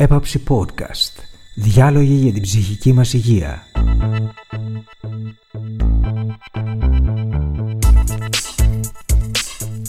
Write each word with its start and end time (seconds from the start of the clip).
Έπαψη 0.00 0.42
Podcast. 0.48 1.22
Διάλογοι 1.54 2.14
για 2.14 2.32
την 2.32 2.42
ψυχική 2.42 2.92
μας 2.92 3.12
υγεία. 3.12 3.62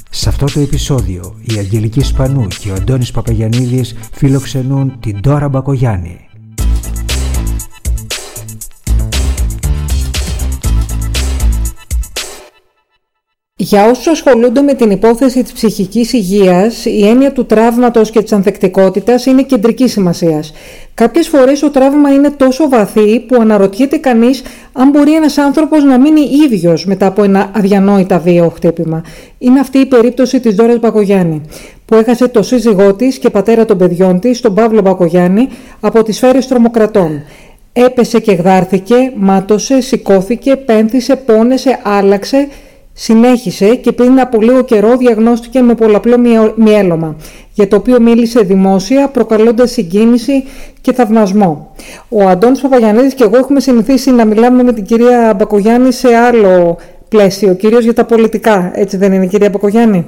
Σε 0.10 0.30
αυτό 0.30 0.46
το 0.46 0.60
επεισόδιο 0.60 1.40
η 1.42 1.58
Αγγελική 1.58 2.02
Σπανού 2.02 2.48
και 2.48 2.72
ο 2.72 2.74
Αντώνης 2.74 3.12
Παπαγιαννίδης 3.12 3.96
φιλοξενούν 4.12 5.00
την 5.00 5.22
Τώρα 5.22 5.50
Μπακογιάννη. 5.50 6.29
Για 13.62 13.90
όσους 13.90 14.08
ασχολούνται 14.08 14.62
με 14.62 14.74
την 14.74 14.92
υπόθεση 14.92 15.44
της 15.44 15.52
ψυχικής 15.52 16.14
υγείας, 16.14 16.86
η 16.86 17.08
έννοια 17.08 17.32
του 17.32 17.46
τραύματος 17.46 18.12
και 18.12 18.22
της 18.22 18.32
ανθεκτικότητας 18.32 19.26
είναι 19.26 19.44
κεντρική 19.44 19.88
σημασίας. 19.88 20.54
Κάποιες 20.94 21.28
φορές 21.28 21.60
το 21.60 21.70
τραύμα 21.70 22.14
είναι 22.14 22.30
τόσο 22.30 22.70
βαθύ 22.70 23.20
που 23.20 23.42
αναρωτιέται 23.42 23.98
κανείς 23.98 24.42
αν 24.74 24.90
μπορεί 24.90 25.16
ένας 25.16 25.38
άνθρωπος 25.38 25.84
να 25.84 26.00
μείνει 26.00 26.22
ίδιος 26.22 26.86
μετά 26.86 27.06
από 27.06 27.24
ένα 27.24 27.52
αδιανόητα 27.56 28.20
βίαιο 28.20 28.50
χτύπημα. 28.50 29.02
Είναι 29.38 29.60
αυτή 29.60 29.78
η 29.78 29.86
περίπτωση 29.86 30.40
της 30.40 30.56
Δόρας 30.56 30.80
Μπακογιάννη, 30.80 31.42
που 31.86 31.96
έχασε 31.96 32.28
το 32.28 32.44
σύζυγό 32.44 32.94
της 32.94 33.18
και 33.18 33.30
πατέρα 33.30 33.66
των 33.66 33.78
παιδιών 33.78 34.20
της, 34.20 34.42
τον 34.42 34.54
Παύλο 34.54 34.82
Μπακογιάννη, 34.82 35.48
από 35.80 36.04
τις 36.04 36.16
σφαίρες 36.16 36.48
τρομοκρατών. 36.48 37.22
Έπεσε 37.74 38.20
και 38.20 38.32
γδάρθηκε, 38.32 39.12
μάτωσε, 39.16 39.82
σηκώθηκε, 39.82 40.56
πένθησε, 40.56 41.16
πόνεσε, 41.16 41.80
άλλαξε, 41.84 42.48
Συνέχισε 43.02 43.76
και 43.76 43.92
πριν 43.92 44.20
από 44.20 44.42
λίγο 44.42 44.64
καιρό 44.64 44.98
διαγνώστηκε 44.98 45.62
με 45.62 45.76
πολλαπλό 45.76 46.18
μυέλωμα, 46.56 47.16
για 47.54 47.68
το 47.68 47.76
οποίο 47.76 48.02
μίλησε 48.02 48.40
δημόσια 48.40 49.08
προκαλώντας 49.08 49.72
συγκίνηση 49.72 50.44
και 50.82 50.94
θαυμασμό. 50.94 51.76
Ο 52.10 52.28
Αντώνης 52.28 52.62
Παπαγιαννίδης 52.62 53.14
και 53.14 53.24
εγώ 53.24 53.38
έχουμε 53.38 53.60
συνηθίσει 53.60 54.12
να 54.12 54.26
μιλάμε 54.26 54.64
με 54.64 54.74
την 54.74 54.86
κυρία 54.86 55.34
Μπακογιάννη 55.38 55.92
σε 55.92 56.16
άλλο 56.16 56.78
πλαίσιο, 57.10 57.54
κυρίως 57.54 57.84
για 57.84 57.94
τα 57.94 58.06
πολιτικά. 58.06 58.72
Έτσι 58.76 58.98
δεν 58.98 59.14
είναι 59.14 59.26
κυρία 59.26 59.50
Μπακογιάννη; 59.50 60.06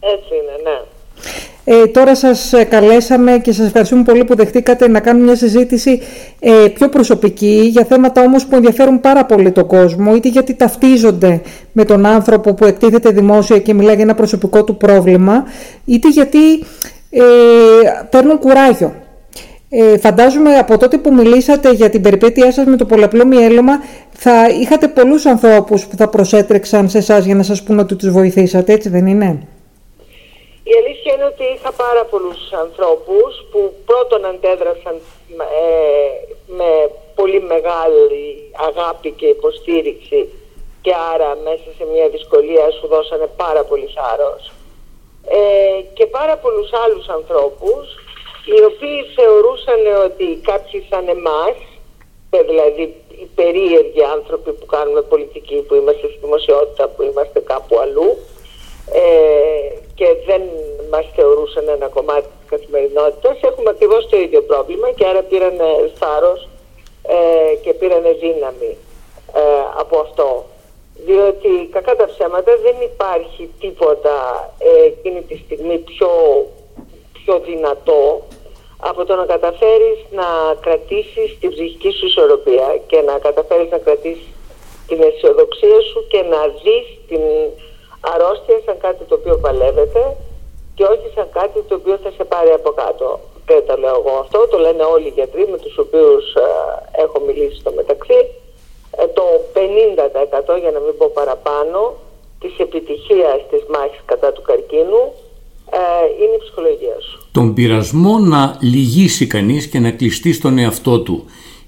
Έτσι 0.00 0.34
είναι, 0.34 0.70
ναι. 0.70 0.80
Ε, 1.68 1.86
τώρα 1.86 2.14
σας 2.14 2.52
ε, 2.52 2.64
καλέσαμε 2.64 3.38
και 3.38 3.52
σας 3.52 3.66
ευχαριστούμε 3.66 4.02
πολύ 4.02 4.24
που 4.24 4.34
δεχτήκατε 4.36 4.88
να 4.88 5.00
κάνουμε 5.00 5.24
μια 5.24 5.36
συζήτηση 5.36 6.00
ε, 6.40 6.50
πιο 6.74 6.88
προσωπική 6.88 7.68
για 7.70 7.84
θέματα 7.84 8.22
όμως 8.22 8.46
που 8.46 8.56
ενδιαφέρουν 8.56 9.00
πάρα 9.00 9.24
πολύ 9.24 9.52
τον 9.52 9.66
κόσμο 9.66 10.14
είτε 10.14 10.28
γιατί 10.28 10.54
ταυτίζονται 10.54 11.40
με 11.72 11.84
τον 11.84 12.06
άνθρωπο 12.06 12.54
που 12.54 12.64
εκτίθεται 12.64 13.10
δημόσια 13.10 13.58
και 13.58 13.74
μιλάει 13.74 13.94
για 13.94 14.04
ένα 14.04 14.14
προσωπικό 14.14 14.64
του 14.64 14.76
πρόβλημα 14.76 15.44
είτε 15.84 16.08
γιατί 16.08 16.58
ε, 17.10 17.22
παίρνουν 18.10 18.38
κουράγιο. 18.38 18.94
Ε, 19.68 19.98
φαντάζομαι 19.98 20.54
από 20.54 20.78
τότε 20.78 20.98
που 20.98 21.14
μιλήσατε 21.14 21.72
για 21.72 21.90
την 21.90 22.00
περιπέτειά 22.00 22.52
σας 22.52 22.66
με 22.66 22.76
το 22.76 22.84
πολλαπλό 22.84 23.26
μυέλωμα 23.26 23.72
θα 24.12 24.48
είχατε 24.60 24.88
πολλούς 24.88 25.26
ανθρώπους 25.26 25.86
που 25.86 25.96
θα 25.96 26.08
προσέτρεξαν 26.08 26.88
σε 26.88 26.98
εσάς 26.98 27.24
για 27.24 27.34
να 27.34 27.42
σας 27.42 27.62
πούνε 27.62 27.80
ότι 27.80 27.94
τους 27.94 28.10
βοηθήσατε, 28.10 28.72
έτσι 28.72 28.88
δεν 28.88 29.06
είναι; 29.06 29.38
Η 30.70 30.72
αλήθεια 30.80 31.12
είναι 31.14 31.24
ότι 31.32 31.44
είχα 31.54 31.72
πάρα 31.72 32.04
πολλούς 32.04 32.52
ανθρώπους 32.64 33.30
που 33.50 33.74
πρώτον 33.86 34.24
αντέδρασαν 34.24 34.94
ε, 34.94 36.34
με 36.46 36.70
πολύ 37.14 37.40
μεγάλη 37.40 38.24
αγάπη 38.68 39.10
και 39.10 39.26
υποστήριξη 39.26 40.28
και 40.82 40.92
άρα 41.12 41.36
μέσα 41.44 41.68
σε 41.78 41.84
μια 41.92 42.08
δυσκολία 42.08 42.70
σου 42.70 42.86
δώσανε 42.86 43.28
πάρα 43.36 43.62
πολύ 43.64 43.88
θάρρος. 43.96 44.52
Ε, 45.28 45.80
και 45.96 46.06
πάρα 46.06 46.36
πολλούς 46.36 46.70
άλλους 46.84 47.08
ανθρώπους 47.08 47.84
οι 48.44 48.62
οποίοι 48.70 48.98
θεωρούσαν 49.16 49.80
ότι 50.04 50.40
κάποιοι 50.50 50.86
σαν 50.90 51.08
εμάς 51.08 51.56
δηλαδή 52.30 52.94
οι 53.20 53.28
περίεργοι 53.34 54.02
άνθρωποι 54.02 54.52
που 54.52 54.66
κάνουμε 54.66 55.02
πολιτική, 55.02 55.56
που 55.66 55.74
είμαστε 55.74 56.06
στη 56.06 56.18
δημοσιότητα, 56.22 56.88
που 56.88 57.02
είμαστε 57.02 57.40
κάπου 57.40 57.78
αλλού 57.78 58.18
ε, 58.92 59.00
και 59.94 60.06
δεν 60.26 60.42
μας 60.90 61.06
θεωρούσαν 61.16 61.68
ένα 61.68 61.88
κομμάτι 61.88 62.28
της 62.38 62.48
καθημερινότητας. 62.50 63.36
Έχουμε 63.40 63.70
ακριβώς 63.70 64.08
το 64.08 64.16
ίδιο 64.16 64.42
πρόβλημα 64.42 64.90
και 64.90 65.06
άρα 65.06 65.22
πήραν 65.22 65.56
θάρρος 65.98 66.48
ε, 67.02 67.54
και 67.62 67.72
πήραν 67.74 68.02
δύναμη 68.20 68.76
ε, 69.34 69.40
από 69.78 69.98
αυτό. 69.98 70.44
Διότι 71.06 71.68
κακά 71.72 71.96
τα 71.96 72.06
ψέματα 72.06 72.56
δεν 72.62 72.76
υπάρχει 72.80 73.50
τίποτα 73.60 74.14
ε, 74.58 74.84
εκείνη 74.84 75.22
τη 75.22 75.36
στιγμή 75.36 75.78
πιο, 75.78 76.10
πιο 77.12 77.38
δυνατό 77.38 78.22
από 78.80 79.04
το 79.04 79.14
να 79.14 79.26
καταφέρεις 79.26 79.98
να 80.10 80.26
κρατήσεις 80.60 81.38
την 81.40 81.50
ψυχική 81.50 81.90
σου 81.90 82.06
ισορροπία 82.06 82.80
και 82.86 83.00
να 83.00 83.18
καταφέρεις 83.18 83.70
να 83.70 83.78
κρατήσεις 83.78 84.28
την 84.86 85.02
αισιοδοξία 85.02 85.80
σου 85.80 86.06
και 86.08 86.22
να 86.22 86.40
δεις 86.62 86.86
την 87.08 87.20
αρρώστια 88.12 88.56
σαν 88.66 88.78
κάτι 88.86 89.02
το 89.08 89.14
οποίο 89.20 89.34
παλεύεται 89.44 90.02
και 90.76 90.84
όχι 90.92 91.06
σαν 91.14 91.28
κάτι 91.38 91.58
το 91.68 91.74
οποίο 91.80 91.96
θα 92.02 92.10
σε 92.16 92.24
πάρει 92.32 92.50
από 92.58 92.70
κάτω. 92.82 93.08
Δεν 93.48 93.62
το 93.68 93.74
λέω 93.82 93.96
εγώ 94.00 94.14
αυτό, 94.24 94.38
το 94.52 94.58
λένε 94.64 94.82
όλοι 94.94 95.06
οι 95.10 95.14
γιατροί 95.18 95.44
με 95.52 95.58
τους 95.64 95.74
οποίους 95.84 96.24
ε, 96.34 96.48
έχω 97.04 97.16
μιλήσει 97.26 97.56
στο 97.62 97.70
μεταξύ. 97.80 98.18
Ε, 99.00 99.06
το 99.18 99.24
50% 100.54 100.60
για 100.62 100.70
να 100.74 100.80
μην 100.84 100.92
πω 100.98 101.06
παραπάνω 101.20 101.80
της 102.40 102.54
επιτυχίας 102.66 103.38
της 103.50 103.62
μάχης 103.72 104.02
κατά 104.10 104.32
του 104.32 104.42
καρκίνου 104.48 105.02
ε, 105.78 105.80
είναι 106.22 106.34
η 106.38 106.42
ψυχολογία 106.44 106.96
σου. 107.06 107.28
Τον 107.32 107.54
πειρασμό 107.54 108.18
να 108.18 108.58
λυγίσει 108.60 109.26
κανείς 109.26 109.66
και 109.66 109.78
να 109.78 109.90
κλειστεί 109.90 110.32
στον 110.32 110.58
εαυτό 110.58 111.00
του 111.00 111.24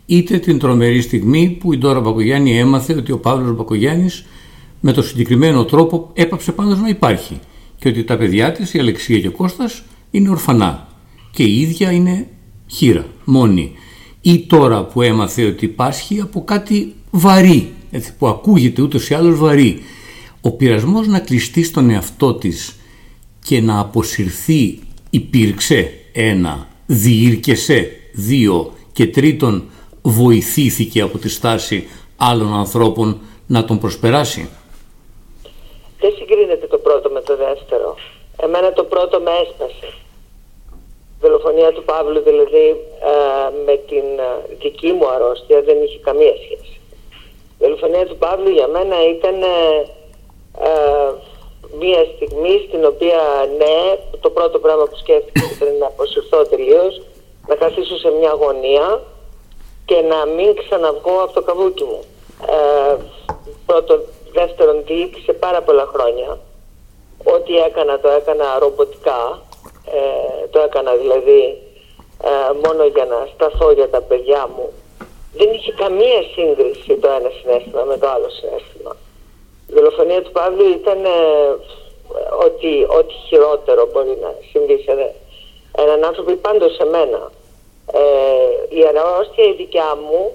είτε 0.07 0.39
την 0.39 0.59
τρομερή 0.59 1.01
στιγμή 1.01 1.59
που 1.61 1.73
η 1.73 1.79
Ντόρα 1.79 2.01
Μπακογιάννη 2.01 2.59
έμαθε 2.59 2.95
ότι 2.95 3.13
ο 3.13 3.19
Παύλος 3.19 3.57
Μπακογιάννης 3.57 4.27
με 4.81 4.93
το 4.93 5.03
συγκεκριμένο 5.03 5.65
τρόπο 5.65 6.11
έπαψε 6.15 6.53
πάντως 6.53 6.81
να 6.81 6.89
υπάρχει 6.89 7.41
και 7.79 7.89
ότι 7.89 8.05
τα 8.05 8.17
παιδιά 8.17 8.53
της, 8.53 8.75
η 8.75 8.79
Αλεξία 8.79 9.21
και 9.21 9.29
ο 9.29 9.33
Κώστας, 9.33 9.83
είναι 10.11 10.29
ορφανά 10.29 10.89
και 11.31 11.43
η 11.43 11.61
ίδια 11.61 11.93
είναι 11.93 12.27
χείρα, 12.67 13.07
μόνη. 13.25 13.73
Ή 14.21 14.39
τώρα 14.39 14.85
που 14.85 15.03
έμαθε 15.03 15.45
ότι 15.45 15.69
πάσχει 15.69 16.21
από 16.21 16.45
κάτι 16.45 16.95
βαρύ, 17.11 17.73
έτσι, 17.91 18.15
που 18.19 18.29
ακούγεται 18.29 18.83
ούτως 18.83 19.09
ή 19.09 19.15
άλλως 19.15 19.39
βαρύ. 19.39 19.83
Ο 20.41 20.51
πειρασμός 20.51 21.07
να 21.07 21.19
κλειστεί 21.19 21.63
στον 21.63 21.91
εαυτό 21.91 22.35
της 22.35 22.77
και 23.45 23.61
να 23.61 23.79
αποσυρθεί 23.79 24.79
υπήρξε 25.11 25.93
ένα, 26.13 26.69
διήρκεσε 26.87 27.91
δύο 28.13 28.73
και 28.93 29.07
τρίτον 29.07 29.65
βοηθήθηκε 30.03 31.01
από 31.01 31.19
τη 31.19 31.29
στάση 31.29 31.87
άλλων 32.17 32.55
ανθρώπων 32.55 33.19
να 33.47 33.65
τον 33.65 33.79
προσπεράσει 33.79 34.49
δεν 36.01 36.13
συγκρίνεται 36.19 36.67
το 36.67 36.79
πρώτο 36.79 37.11
με 37.11 37.21
το 37.21 37.37
δεύτερο. 37.37 37.97
Εμένα 38.43 38.73
το 38.73 38.85
πρώτο 38.85 39.21
με 39.21 39.31
έσπασε. 39.31 39.87
Η 41.17 41.21
δολοφονία 41.21 41.73
του 41.73 41.85
Παύλου 41.85 42.21
δηλαδή 42.21 42.67
ε, 43.13 43.51
με 43.67 43.77
την 43.77 44.07
ε, 44.19 44.57
δική 44.59 44.93
μου 44.93 45.09
αρρώστια 45.09 45.63
δεν 45.63 45.83
είχε 45.83 45.99
καμία 45.99 46.35
σχέση. 46.45 46.81
Η 47.59 47.59
δολοφονία 47.59 48.07
του 48.07 48.17
Παύλου 48.17 48.51
για 48.51 48.69
μένα 48.69 48.97
ήταν 49.09 49.43
ε, 49.43 51.13
μια 51.79 52.05
στιγμή 52.15 52.65
στην 52.69 52.85
οποία 52.85 53.21
ναι, 53.59 53.99
το 54.21 54.31
πρώτο 54.31 54.59
πράγμα 54.59 54.85
που 54.85 54.97
σκέφτηκα 54.97 55.41
ήταν 55.57 55.77
να 55.79 55.87
αποσυρθώ 55.87 56.43
τελείως, 56.45 57.03
να 57.47 57.55
καθίσω 57.55 57.97
σε 57.97 58.11
μια 58.11 58.31
γωνία 58.31 59.03
και 59.85 60.01
να 60.01 60.27
μην 60.27 60.57
ξαναβγώ 60.57 61.23
από 61.23 61.33
το 61.33 61.43
καβούκι 61.43 61.85
μου. 61.85 62.01
Ε, 62.47 62.97
πρώτο, 63.67 64.01
Δεύτερον, 64.41 64.85
διοίκησε 64.87 65.33
πάρα 65.33 65.61
πολλά 65.63 65.87
χρόνια. 65.93 66.39
Ό,τι 67.25 67.59
έκανα 67.59 68.01
το 68.01 68.09
έκανα 68.09 68.59
ρομποτικά. 68.59 69.43
Ε, 69.95 70.47
το 70.51 70.61
έκανα 70.61 70.93
δηλαδή 70.95 71.41
ε, 72.23 72.53
μόνο 72.65 72.85
για 72.85 73.05
να 73.05 73.29
σταθώ 73.35 73.71
για 73.73 73.89
τα 73.89 74.01
παιδιά 74.01 74.49
μου. 74.55 74.73
Δεν 75.39 75.49
είχε 75.53 75.73
καμία 75.73 76.23
σύγκριση 76.35 76.97
το 77.03 77.09
ένα 77.19 77.31
συνέστημα 77.39 77.83
με 77.83 77.97
το 77.99 78.09
άλλο 78.09 78.29
συνέστημα. 78.29 78.97
Η 79.69 79.73
δολοφονία 79.73 80.23
του 80.23 80.33
Παύλου 80.33 80.69
ήταν 80.69 81.05
ε, 81.05 81.11
ότι, 82.47 82.87
ό,τι 82.99 83.15
χειρότερο 83.29 83.89
μπορεί 83.93 84.19
να 84.21 84.35
συμβεί 84.51 84.83
σε 84.85 85.15
έναν 85.83 86.05
άνθρωπο 86.05 86.31
ή 86.31 86.37
πάντως 86.37 86.75
σε 86.75 86.85
μένα. 86.85 87.31
Ε, 87.93 88.77
η 88.79 88.81
αρρώστια 88.87 89.45
η 89.45 89.53
δικιά 89.53 89.97
μου 90.07 90.33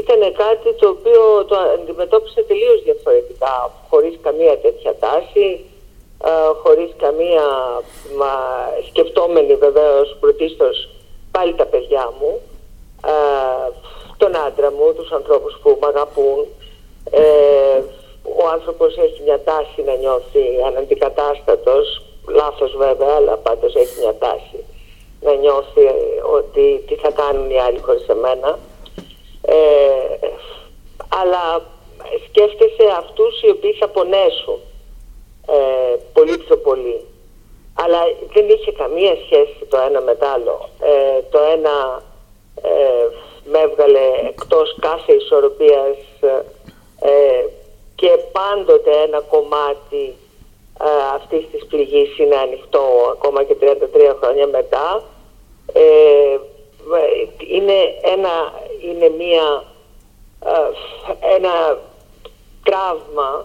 ήταν 0.00 0.20
κάτι 0.42 0.68
το 0.80 0.88
οποίο 0.88 1.44
το 1.48 1.56
αντιμετώπισε 1.56 2.42
τελείως 2.42 2.82
διαφορετικά, 2.82 3.70
χωρίς 3.90 4.18
καμία 4.22 4.58
τέτοια 4.58 4.94
τάση, 4.98 5.64
ε, 6.24 6.30
χωρίς 6.62 6.90
καμία 6.96 7.46
μα, 8.18 8.32
σκεφτόμενη 8.88 9.54
βεβαίως 9.54 10.16
πρωτίστως 10.20 10.88
πάλι 11.30 11.54
τα 11.54 11.66
παιδιά 11.66 12.12
μου, 12.18 12.40
ε, 13.06 13.70
τον 14.16 14.36
άντρα 14.46 14.70
μου, 14.70 14.94
τους 14.94 15.10
ανθρώπους 15.12 15.58
που 15.62 15.78
με 15.80 15.86
αγαπούν. 15.86 16.46
Ε, 17.10 17.82
ο 18.42 18.48
άνθρωπος 18.52 18.96
έχει 18.96 19.22
μια 19.22 19.40
τάση 19.42 19.82
να 19.86 19.94
νιώθει 19.94 20.44
αναντικατάστατος, 20.66 22.02
λάθος 22.28 22.76
βέβαια, 22.76 23.14
αλλά 23.16 23.36
πάντως 23.36 23.74
έχει 23.74 24.00
μια 24.00 24.14
τάση 24.18 24.64
να 25.20 25.34
νιώθει 25.34 25.86
ότι 26.36 26.84
τι 26.86 26.94
θα 26.94 27.10
κάνουν 27.10 27.50
οι 27.50 27.60
άλλοι 27.60 27.78
χωρίς 27.80 28.08
εμένα. 28.08 28.58
Ε, 29.50 30.28
αλλά 31.08 31.62
σκέφτεσαι 32.28 32.86
αυτούς 32.98 33.42
οι 33.42 33.50
οποίοι 33.50 33.72
θα 33.72 33.88
πονέσουν 33.88 34.58
ε, 35.46 35.96
πολύ 36.12 36.38
πιο 36.38 36.56
πολύ. 36.56 37.04
Αλλά 37.74 37.98
δεν 38.32 38.48
είχε 38.48 38.72
καμία 38.72 39.14
σχέση 39.24 39.64
το 39.68 39.78
ένα 39.88 40.00
με 40.00 40.14
το 40.14 40.26
άλλο. 40.26 40.68
Ε, 40.80 41.22
το 41.30 41.38
ένα 41.38 42.02
ε, 42.62 43.06
με 43.44 43.58
έβγαλε 43.58 44.00
εκτός 44.28 44.76
κάθε 44.80 45.12
ισορροπίας 45.12 45.96
ε, 47.00 47.44
και 47.94 48.10
πάντοτε 48.32 48.90
ένα 49.06 49.20
κομμάτι 49.20 50.14
ε, 50.80 51.14
αυτής 51.14 51.44
της 51.52 51.66
πληγής 51.66 52.18
είναι 52.18 52.36
ανοιχτό 52.36 52.82
ακόμα 53.12 53.42
και 53.44 53.56
33 53.60 53.66
χρόνια 54.20 54.46
μετά. 54.46 55.02
Ε, 55.72 56.38
είναι, 57.50 57.78
ένα, 58.14 58.34
είναι 58.82 59.08
μία, 59.08 59.64
ένα 61.36 61.78
τραύμα 62.64 63.44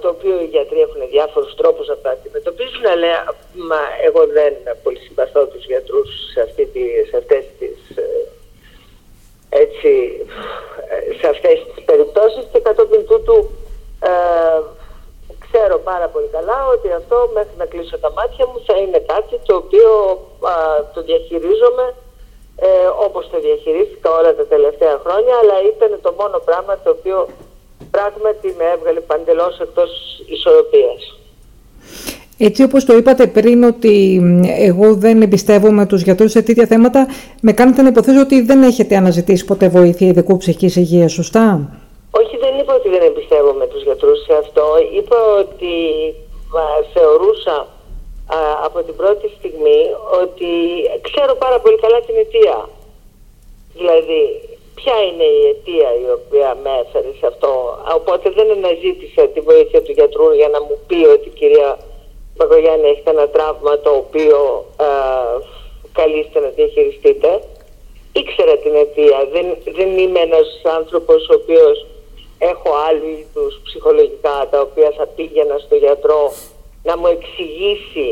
το 0.00 0.08
οποίο 0.08 0.40
οι 0.40 0.44
γιατροί 0.44 0.80
έχουν 0.80 1.08
διάφορους 1.10 1.54
τρόπους 1.54 1.86
να 1.86 1.96
τα 1.96 2.10
αντιμετωπίζουν 2.10 2.86
αλλά 2.86 3.34
μα, 3.68 3.80
εγώ 4.04 4.26
δεν 4.26 4.54
πολύ 4.82 4.98
συμπαθώ 4.98 5.46
τους 5.46 5.64
γιατρούς 5.64 6.08
σε, 6.32 6.40
αυτή 6.40 6.66
τη, 6.66 6.80
σε 7.10 7.16
αυτές 7.16 7.44
τις 7.58 7.78
έτσι, 9.50 9.92
σε 11.20 11.28
αυτές 11.28 11.66
τις 11.74 11.84
περιπτώσεις 11.84 12.44
και 12.52 12.60
κατόπιν 12.60 13.06
τούτου 13.06 13.50
ε, 14.00 14.60
ξέρω 15.46 15.78
πάρα 15.78 16.08
πολύ 16.08 16.28
καλά 16.32 16.66
ότι 16.66 16.92
αυτό 16.92 17.30
μέχρι 17.34 17.54
να 17.58 17.66
κλείσω 17.66 17.98
τα 17.98 18.10
μάτια 18.12 18.46
μου 18.46 18.62
θα 18.66 18.76
είναι 18.76 18.98
κάτι 18.98 19.40
το 19.46 19.54
οποίο 19.56 19.90
το 20.94 21.02
διαχειρίζομαι 21.02 21.94
ε, 22.66 22.68
όπως 23.06 23.30
το 23.30 23.40
διαχειρίστηκα 23.40 24.08
όλα 24.18 24.34
τα 24.34 24.46
τελευταία 24.54 24.96
χρόνια 25.04 25.34
αλλά 25.42 25.56
ήταν 25.72 25.90
το 26.02 26.10
μόνο 26.20 26.36
πράγμα 26.48 26.74
το 26.84 26.90
οποίο 26.96 27.18
πράγματι 27.90 28.48
με 28.58 28.64
έβγαλε 28.74 29.00
παντελώς 29.00 29.58
εκτός 29.60 29.90
ισορροπίας. 30.26 31.00
Έτσι 32.38 32.62
όπως 32.62 32.84
το 32.84 32.96
είπατε 32.96 33.26
πριν 33.26 33.64
ότι 33.64 33.94
εγώ 34.58 34.94
δεν 34.94 35.22
εμπιστεύομαι 35.22 35.86
τους 35.86 36.02
γιατρούς 36.02 36.30
σε 36.30 36.42
τέτοια 36.42 36.66
θέματα, 36.66 37.06
με 37.40 37.52
κάνετε 37.52 37.82
να 37.82 37.88
υποθέσω 37.88 38.20
ότι 38.20 38.42
δεν 38.42 38.62
έχετε 38.62 38.96
αναζητήσει 38.96 39.44
ποτέ 39.44 39.68
βοήθεια 39.68 40.06
ειδικού 40.06 40.36
ψυχικής 40.36 40.76
υγείας, 40.76 41.12
σωστά; 41.12 41.44
Όχι, 42.10 42.36
δεν 42.36 42.58
είπα 42.58 42.74
ότι 42.74 42.88
δεν 42.88 43.02
εμπιστεύομαι 43.02 43.66
τους 43.66 43.82
γιατρούς 43.82 44.18
σε 44.22 44.32
αυτό. 44.42 44.64
Είπα 44.98 45.16
ότι 45.38 45.74
θεωρούσα 46.92 47.66
από 48.64 48.82
την 48.82 48.96
πρώτη 48.96 49.26
στιγμή 49.38 49.80
ότι 50.22 50.50
ξέρω 51.00 51.34
πάρα 51.34 51.60
πολύ 51.60 51.78
καλά 51.78 52.00
την 52.00 52.16
αιτία. 52.16 52.68
Δηλαδή, 53.74 54.20
ποια 54.74 54.96
είναι 55.06 55.24
η 55.24 55.40
αιτία 55.48 55.90
η 56.04 56.06
οποία 56.18 56.56
με 56.62 56.70
έφερε 56.82 57.12
σε 57.20 57.26
αυτό. 57.26 57.52
Οπότε 57.94 58.30
δεν 58.30 58.50
αναζήτησα 58.50 59.28
τη 59.28 59.40
βοήθεια 59.40 59.82
του 59.82 59.92
γιατρού 59.92 60.32
για 60.32 60.48
να 60.48 60.60
μου 60.62 60.78
πει 60.86 61.06
ότι 61.14 61.28
κυρία 61.28 61.78
Παγκογιάννη 62.36 62.88
έχετε 62.88 63.10
ένα 63.10 63.28
τραύμα 63.28 63.78
το 63.78 63.90
οποίο 63.90 64.64
ε, 64.80 64.86
καλείστε 65.92 66.40
να 66.40 66.48
διαχειριστείτε. 66.48 67.42
Ήξερα 68.12 68.56
την 68.56 68.74
αιτία. 68.74 69.18
Δεν, 69.32 69.46
δεν 69.78 69.98
είμαι 69.98 70.20
ένας 70.20 70.48
άνθρωπος 70.78 71.28
ο 71.28 71.34
οποίος 71.34 71.86
έχω 72.38 72.70
άλλους 72.88 73.18
είδου 73.18 73.46
ψυχολογικά 73.64 74.48
τα 74.50 74.60
οποία 74.60 74.90
θα 74.96 75.06
πήγαινα 75.06 75.58
στο 75.58 75.74
γιατρό 75.74 76.32
να 76.82 76.96
μου 76.98 77.06
εξηγήσει 77.16 78.06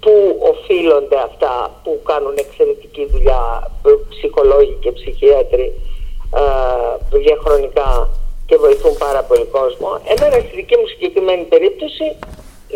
πού 0.00 0.14
οφείλονται 0.52 1.18
αυτά 1.28 1.80
που 1.82 2.00
κάνουν 2.10 2.34
εξαιρετική 2.44 3.04
δουλειά 3.12 3.70
ψυχολόγοι 4.08 4.76
και 4.80 4.92
ψυχίατροι 4.92 5.68
ε, 6.40 7.18
διαχρονικά 7.18 8.08
και 8.46 8.56
βοηθούν 8.56 8.94
πάρα 8.98 9.22
πολύ 9.22 9.46
κόσμο. 9.56 9.88
Εμένα 10.12 10.36
στη 10.44 10.52
δική 10.54 10.76
μου 10.76 10.86
συγκεκριμένη 10.92 11.44
περίπτωση 11.44 12.06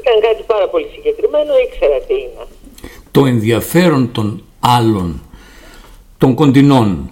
ήταν 0.01 0.15
κάτι 0.27 0.43
πάρα 0.47 0.69
πολύ 0.69 0.89
συγκεκριμένο, 0.95 1.53
ήξερα 1.67 1.99
τι 2.07 2.15
είναι. 2.15 2.45
Το 3.11 3.25
ενδιαφέρον 3.25 4.13
των 4.13 4.43
άλλων, 4.61 5.23
των 6.19 6.35
κοντινών, 6.35 7.11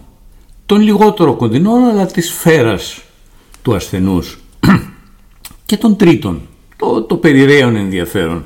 των 0.67 0.81
λιγότερο 0.81 1.35
κοντινών 1.35 1.85
αλλά 1.85 2.07
της 2.07 2.29
σφαίρας 2.29 3.03
του 3.63 3.75
ασθενούς 3.75 4.39
και 5.69 5.77
των 5.77 5.97
τρίτων, 5.97 6.49
το, 6.81 7.03
το 7.03 7.17
περιραίων 7.17 7.77
ενδιαφέρον, 7.77 8.45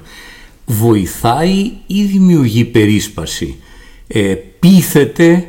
βοηθάει 0.67 1.73
ή 1.87 2.03
δημιουργεί 2.03 2.65
περίσπαση; 2.65 3.63
Ε, 4.09 4.35
πείθεται 4.59 5.49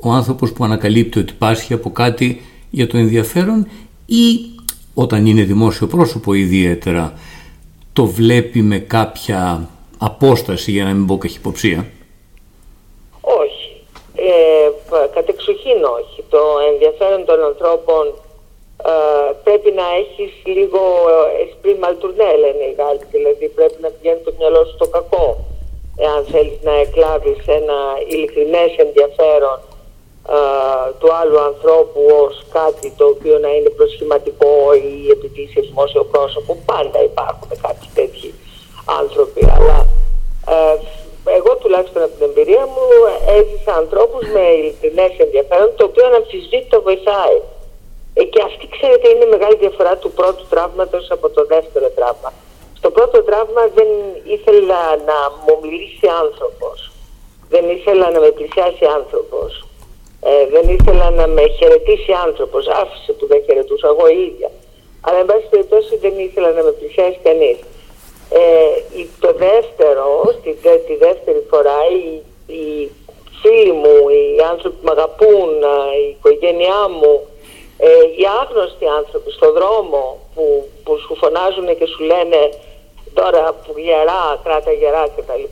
ο 0.00 0.10
άνθρωπος 0.10 0.52
που 0.52 0.64
ανακαλύπτει 0.64 1.18
ότι 1.18 1.32
πάσχει 1.38 1.72
από 1.72 1.90
κάτι 1.90 2.40
για 2.70 2.86
το 2.86 2.96
ενδιαφέρον 2.98 3.66
ή 4.06 4.38
όταν 4.94 5.26
είναι 5.26 5.42
δημόσιο 5.42 5.86
πρόσωπο 5.86 6.34
ιδιαίτερα 6.34 7.12
το 7.92 8.06
βλέπει 8.06 8.62
με 8.62 8.78
κάποια 8.78 9.68
απόσταση 9.98 10.70
για 10.70 10.84
να 10.84 10.92
μην 10.92 11.06
πω 11.06 11.18
καχυποψία; 11.18 11.86
Όχι. 13.20 13.68
Ε, 14.14 14.70
κατεξοχήν 15.14 15.84
όχι. 16.00 16.24
Το 16.28 16.38
ενδιαφέρον 16.72 17.24
των 17.24 17.44
ανθρώπων 17.44 18.04
ε, 18.88 19.32
πρέπει 19.44 19.70
να 19.80 19.86
έχεις 20.02 20.32
λίγο 20.44 20.82
esprit 21.44 21.78
maltournel 21.84 22.36
λένε 22.42 22.64
οι 22.68 22.74
Γάλλοι. 22.78 23.04
Δηλαδή 23.10 23.48
πρέπει 23.48 23.78
να 23.80 23.88
πηγαίνει 23.88 24.20
το 24.24 24.32
μυαλό 24.38 24.64
σου 24.64 24.74
στο 24.74 24.86
κακό. 24.86 25.26
Εάν 25.96 26.24
θέλεις 26.30 26.58
να 26.62 26.74
εκλάβεις 26.84 27.38
ένα 27.46 27.78
ειλικρινές 28.08 28.70
ενδιαφέρον 28.76 29.58
του 30.98 31.08
άλλου 31.20 31.40
ανθρώπου 31.40 32.00
ως 32.22 32.44
κάτι 32.52 32.92
το 32.96 33.04
οποίο 33.04 33.38
να 33.38 33.48
είναι 33.48 33.68
προσχηματικό 33.68 34.52
ή 34.74 35.10
επειδή 35.10 35.40
είσαι 35.42 35.60
δημόσιο 35.60 36.04
πρόσωπο. 36.04 36.56
Πάντα 36.64 37.02
υπάρχουν 37.02 37.48
κάποιοι 37.62 37.88
τέτοιοι 37.94 38.34
άνθρωποι. 39.00 39.40
Αλλά 39.56 39.86
ε, 40.54 40.76
εγώ 41.38 41.56
τουλάχιστον 41.56 42.02
από 42.02 42.14
την 42.16 42.26
εμπειρία 42.28 42.64
μου 42.74 42.86
έζησα 43.38 43.72
ανθρώπους 43.74 44.24
με 44.34 44.44
ειλικρινές 44.58 45.12
ενδιαφέρον 45.18 45.70
το 45.76 45.84
οποίο 45.84 46.06
αναμφισβήτητα 46.06 46.80
βοηθάει. 46.80 47.38
Ε, 48.20 48.24
και 48.32 48.42
αυτή 48.48 48.64
ξέρετε 48.76 49.06
είναι 49.08 49.24
η 49.28 49.32
μεγάλη 49.34 49.56
διαφορά 49.64 49.96
του 49.96 50.10
πρώτου 50.18 50.44
τραύματος 50.52 51.10
από 51.10 51.26
το 51.36 51.42
δεύτερο 51.54 51.88
τραύμα. 51.98 52.32
Στο 52.78 52.90
πρώτο 52.90 53.22
τραύμα 53.22 53.62
δεν 53.78 53.88
ήθελα 54.36 54.80
να 55.10 55.18
μου 55.42 55.54
μιλήσει 55.62 56.06
άνθρωπος. 56.22 56.76
Δεν 57.48 57.64
ήθελα 57.76 58.10
να 58.10 58.20
με 58.20 58.30
πλησιάσει 58.38 58.84
άνθρωπος. 58.98 59.50
Ε, 60.22 60.46
δεν 60.54 60.68
ήθελα 60.76 61.10
να 61.10 61.26
με 61.26 61.44
χαιρετήσει 61.58 62.12
άνθρωπος, 62.26 62.62
άφησε 62.82 63.12
που 63.12 63.26
δεν 63.26 63.42
χαιρετούσα 63.46 63.86
εγώ 63.88 64.06
ίδια. 64.08 64.50
Αλλά 65.00 65.18
εν 65.18 65.26
πάση 65.26 65.46
περιπτώσει 65.50 65.96
δεν 65.96 66.14
ήθελα 66.18 66.50
να 66.50 66.62
με 66.62 66.70
πλησιάσει 66.78 67.18
κανείς. 67.22 67.58
Ε, 68.40 68.42
το 69.20 69.30
δεύτερο, 69.46 70.06
στη, 70.38 70.50
τη 70.86 70.94
δεύτερη 71.06 71.42
φορά, 71.50 71.78
οι, 71.96 72.08
οι 72.54 72.90
φίλοι 73.40 73.72
μου, 73.72 73.96
οι 74.08 74.40
άνθρωποι 74.50 74.76
που 74.76 74.86
με 74.88 74.94
αγαπούν, 74.96 75.50
η 76.04 76.08
οικογένειά 76.16 76.80
μου, 76.98 77.12
ε, 77.86 77.90
οι 78.18 78.24
άγνωστοι 78.40 78.86
άνθρωποι 78.98 79.30
στον 79.38 79.52
δρόμο 79.58 80.02
που, 80.34 80.44
που 80.84 80.92
σου 81.04 81.14
φωνάζουν 81.22 81.68
και 81.78 81.86
σου 81.92 82.00
λένε 82.10 82.40
τώρα 83.18 83.42
που 83.62 83.70
γερά, 83.86 84.24
κράτα 84.44 84.72
γερά 84.80 85.04
κτλ 85.14 85.44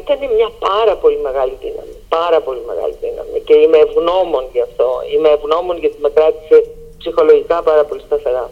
ήταν 0.00 0.18
μια 0.36 0.50
πάρα 0.68 0.94
πολύ 1.02 1.18
μεγάλη 1.26 1.54
δύναμη. 1.64 1.94
Πάρα 2.08 2.40
πολύ 2.40 2.62
μεγάλη 2.70 2.94
δύναμη. 3.04 3.38
Και 3.46 3.54
είμαι 3.62 3.78
ευγνώμων 3.86 4.44
γι' 4.52 4.64
αυτό. 4.68 4.88
Είμαι 5.14 5.28
ευγνώμων 5.36 5.78
γιατί 5.82 5.96
με 6.04 6.10
κράτησε 6.16 6.56
ψυχολογικά 6.98 7.62
πάρα 7.62 7.84
πολύ 7.84 8.02
σταθερά. 8.06 8.50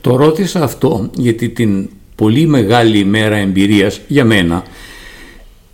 Το 0.00 0.16
ρώτησα 0.16 0.60
αυτό 0.62 1.10
γιατί 1.14 1.48
την 1.48 1.90
πολύ 2.16 2.46
μεγάλη 2.46 2.98
ημέρα 2.98 3.36
εμπειρίας 3.36 4.00
για 4.08 4.24
μένα 4.24 4.64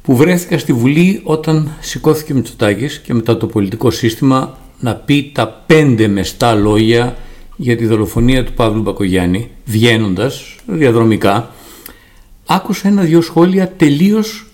που 0.03 0.17
βρέθηκα 0.17 0.59
στη 0.59 0.73
Βουλή 0.73 1.21
όταν 1.25 1.77
σηκώθηκε 1.81 2.33
ο 2.33 2.35
Μητσοτάκης 2.35 3.01
και 3.01 3.15
μετά 3.15 3.37
το 3.37 3.47
πολιτικό 3.47 3.91
σύστημα 3.91 4.59
να 4.85 4.95
πει 4.95 5.31
τα 5.35 5.63
πέντε 5.67 6.09
μεστά 6.09 6.55
λόγια 6.55 7.17
για 7.57 7.77
τη 7.77 7.87
δολοφονία 7.87 8.45
του 8.45 8.53
Παύλου 8.53 8.83
Μπακογιάννη 8.83 9.51
βγαίνοντας 9.65 10.57
διαδρομικά 10.67 11.51
άκουσα 12.47 12.89
ένα-δυο 12.89 13.21
σχόλια 13.21 13.73
τελείως 13.77 14.47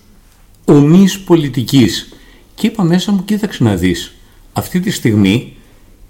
ομής 0.65 1.19
πολιτικής. 1.19 2.13
Και 2.55 2.67
είπα 2.67 2.83
μέσα 2.83 3.11
μου, 3.11 3.23
κοίταξε 3.25 3.63
να 3.63 3.75
δεις, 3.75 4.13
αυτή 4.53 4.79
τη 4.79 4.91
στιγμή 4.91 5.53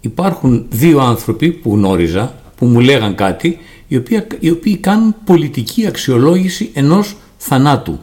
υπάρχουν 0.01 0.65
δύο 0.69 0.99
άνθρωποι 0.99 1.51
που 1.51 1.75
γνώριζα, 1.75 2.41
που 2.57 2.65
μου 2.65 2.79
λέγαν 2.79 3.15
κάτι, 3.15 3.57
οι 3.87 3.97
οποίοι, 3.97 4.23
οι 4.39 4.49
οποίοι 4.49 4.77
κάνουν 4.77 5.15
πολιτική 5.25 5.87
αξιολόγηση 5.87 6.69
ενός 6.73 7.15
θανάτου. 7.37 7.99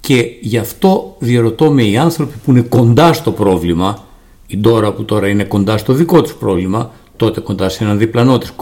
Και 0.00 0.24
γι' 0.40 0.58
αυτό 0.58 1.16
διαρωτώ 1.18 1.70
με 1.70 1.82
οι 1.82 1.96
άνθρωποι 1.96 2.34
που 2.44 2.50
είναι 2.50 2.60
κοντά 2.60 3.12
στο 3.12 3.32
πρόβλημα, 3.32 4.07
η 4.50 4.56
Ντόρα 4.56 4.92
που 4.92 5.04
τώρα 5.04 5.28
είναι 5.28 5.44
κοντά 5.44 5.78
στο 5.78 5.92
δικό 5.92 6.22
τους 6.22 6.34
πρόβλημα, 6.34 6.92
τότε 7.16 7.40
κοντά 7.40 7.68
σε 7.68 7.84
ένα 7.84 7.94
διπλανό 7.94 8.38
της 8.38 8.52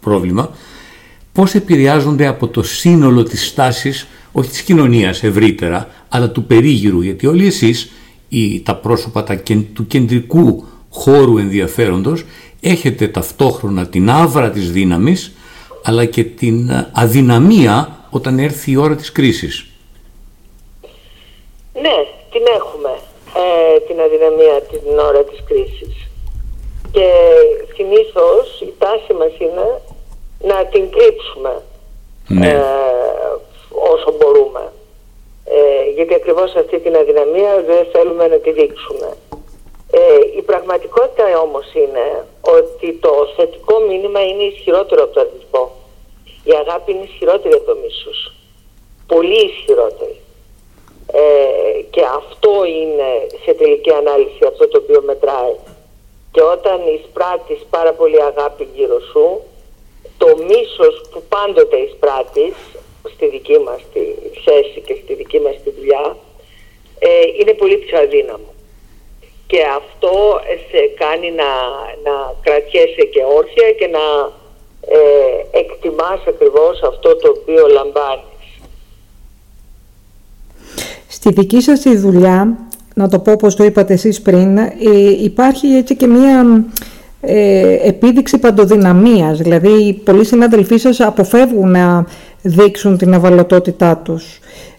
πρόβλημα, 0.00 0.50
πώς 1.32 1.54
επηρεάζονται 1.54 2.26
από 2.26 2.48
το 2.48 2.62
σύνολο 2.62 3.22
της 3.22 3.46
στάσης, 3.46 4.06
όχι 4.32 4.48
της 4.48 4.62
κοινωνίας 4.62 5.22
ευρύτερα, 5.22 5.88
αλλά 6.08 6.30
του 6.30 6.44
περίγυρου, 6.44 7.00
γιατί 7.00 7.26
όλοι 7.26 7.46
εσείς, 7.46 7.90
οι, 8.28 8.60
τα 8.60 8.76
πρόσωπα 8.76 9.24
τα, 9.24 9.40
του 9.72 9.86
κεντρικού 9.86 10.64
χώρου 10.88 11.38
ενδιαφέροντος, 11.38 12.24
έχετε 12.60 13.08
ταυτόχρονα 13.08 13.86
την 13.86 14.10
άβρα 14.10 14.50
της 14.50 14.72
δύναμης, 14.72 15.32
αλλά 15.82 16.04
και 16.04 16.24
την 16.24 16.70
αδυναμία 16.92 18.06
όταν 18.10 18.38
έρθει 18.38 18.70
η 18.70 18.76
ώρα 18.76 18.96
της 18.96 19.12
κρίσης. 19.12 19.66
Ναι, 21.72 21.96
την 22.32 22.42
έχουμε, 22.56 22.88
ε, 23.34 23.80
την 23.80 24.00
αδυναμία 24.00 24.60
την 24.62 24.98
ώρα 24.98 25.24
της 25.24 25.42
κρίσης. 25.48 26.08
Και 26.92 27.08
συνήθως 27.74 28.60
η 28.60 28.72
τάση 28.78 29.12
μας 29.12 29.32
είναι 29.38 29.80
να 30.40 30.66
την 30.66 30.90
κρύψουμε 30.90 31.62
ναι. 32.28 32.48
ε, 32.48 32.62
όσο 33.92 34.12
μπορούμε. 34.16 34.72
Ε, 35.44 35.90
γιατί 35.94 36.14
ακριβώς 36.14 36.54
αυτή 36.54 36.78
την 36.78 36.96
αδυναμία 36.96 37.62
δεν 37.66 37.86
θέλουμε 37.92 38.26
να 38.26 38.36
τη 38.36 38.52
δείξουμε. 38.52 39.16
Ε, 39.90 40.00
η 40.36 40.42
πραγματικότητα 40.42 41.40
όμως 41.40 41.74
είναι 41.74 42.26
ότι 42.40 42.92
το 43.00 43.12
θετικό 43.36 43.78
μήνυμα 43.88 44.20
είναι 44.20 44.42
ισχυρότερο 44.42 45.02
από 45.02 45.12
το 45.12 45.20
αρνητικό. 45.20 45.72
Η 46.44 46.52
αγάπη 46.52 46.92
είναι 46.92 47.04
ισχυρότερη 47.04 47.54
από 47.54 47.64
το 47.64 47.76
μίσος. 47.82 48.32
Πολύ 49.06 49.44
ισχυρότερη. 49.44 50.20
Ε, 51.18 51.80
και 51.90 52.02
αυτό 52.20 52.52
είναι 52.64 53.10
σε 53.44 53.52
τελική 53.54 53.90
ανάλυση 53.90 54.42
αυτό 54.46 54.68
το 54.68 54.78
οποίο 54.82 55.02
μετράει. 55.02 55.56
Και 56.32 56.42
όταν 56.42 56.78
εισπράττεις 56.94 57.66
πάρα 57.70 57.92
πολύ 57.92 58.22
αγάπη 58.22 58.68
γύρω 58.74 59.00
σου, 59.00 59.42
το 60.18 60.28
μίσος 60.48 60.94
που 61.10 61.22
πάντοτε 61.28 61.76
εισπράττεις 61.76 62.54
στη 63.14 63.26
δική 63.28 63.58
μας 63.58 63.80
τη 63.92 64.00
θέση 64.44 64.80
και 64.86 64.96
στη 65.02 65.14
δική 65.14 65.40
μας 65.40 65.54
τη 65.64 65.70
δουλειά 65.70 66.16
ε, 66.98 67.08
είναι 67.38 67.54
πολύ 67.54 67.76
πιο 67.76 67.98
αδύναμο. 67.98 68.50
Και 69.46 69.62
αυτό 69.76 70.40
σε 70.70 70.80
κάνει 71.02 71.30
να, 71.30 71.50
να 72.06 72.34
κρατιέσαι 72.42 73.04
και 73.12 73.22
όρθια 73.36 73.72
και 73.72 73.86
να 73.86 74.32
ε, 74.98 75.58
εκτιμάς 75.58 76.20
ακριβώς 76.26 76.82
αυτό 76.82 77.16
το 77.16 77.28
οποίο 77.28 77.66
λαμβάνεις. 77.66 78.35
Στη 81.16 81.32
δική 81.32 81.60
σας 81.60 81.80
τη 81.80 81.96
δουλειά, 81.96 82.56
να 82.94 83.08
το 83.08 83.18
πω 83.18 83.32
όπως 83.32 83.56
το 83.56 83.64
είπατε 83.64 83.92
εσείς 83.92 84.22
πριν, 84.22 84.58
ε, 84.58 84.70
υπάρχει 85.22 85.66
έτσι 85.66 85.96
και 85.96 86.06
μία 86.06 86.64
ε, 87.20 87.88
επίδειξη 87.88 88.38
παντοδυναμίας. 88.38 89.38
Δηλαδή, 89.38 90.00
πολλοί 90.04 90.24
συνάδελφοί 90.24 90.76
σας 90.76 91.00
αποφεύγουν 91.00 91.70
να 91.70 92.06
δείξουν 92.42 92.96
την 92.96 93.12
ευαλωτότητά 93.12 93.96
τους 93.96 94.38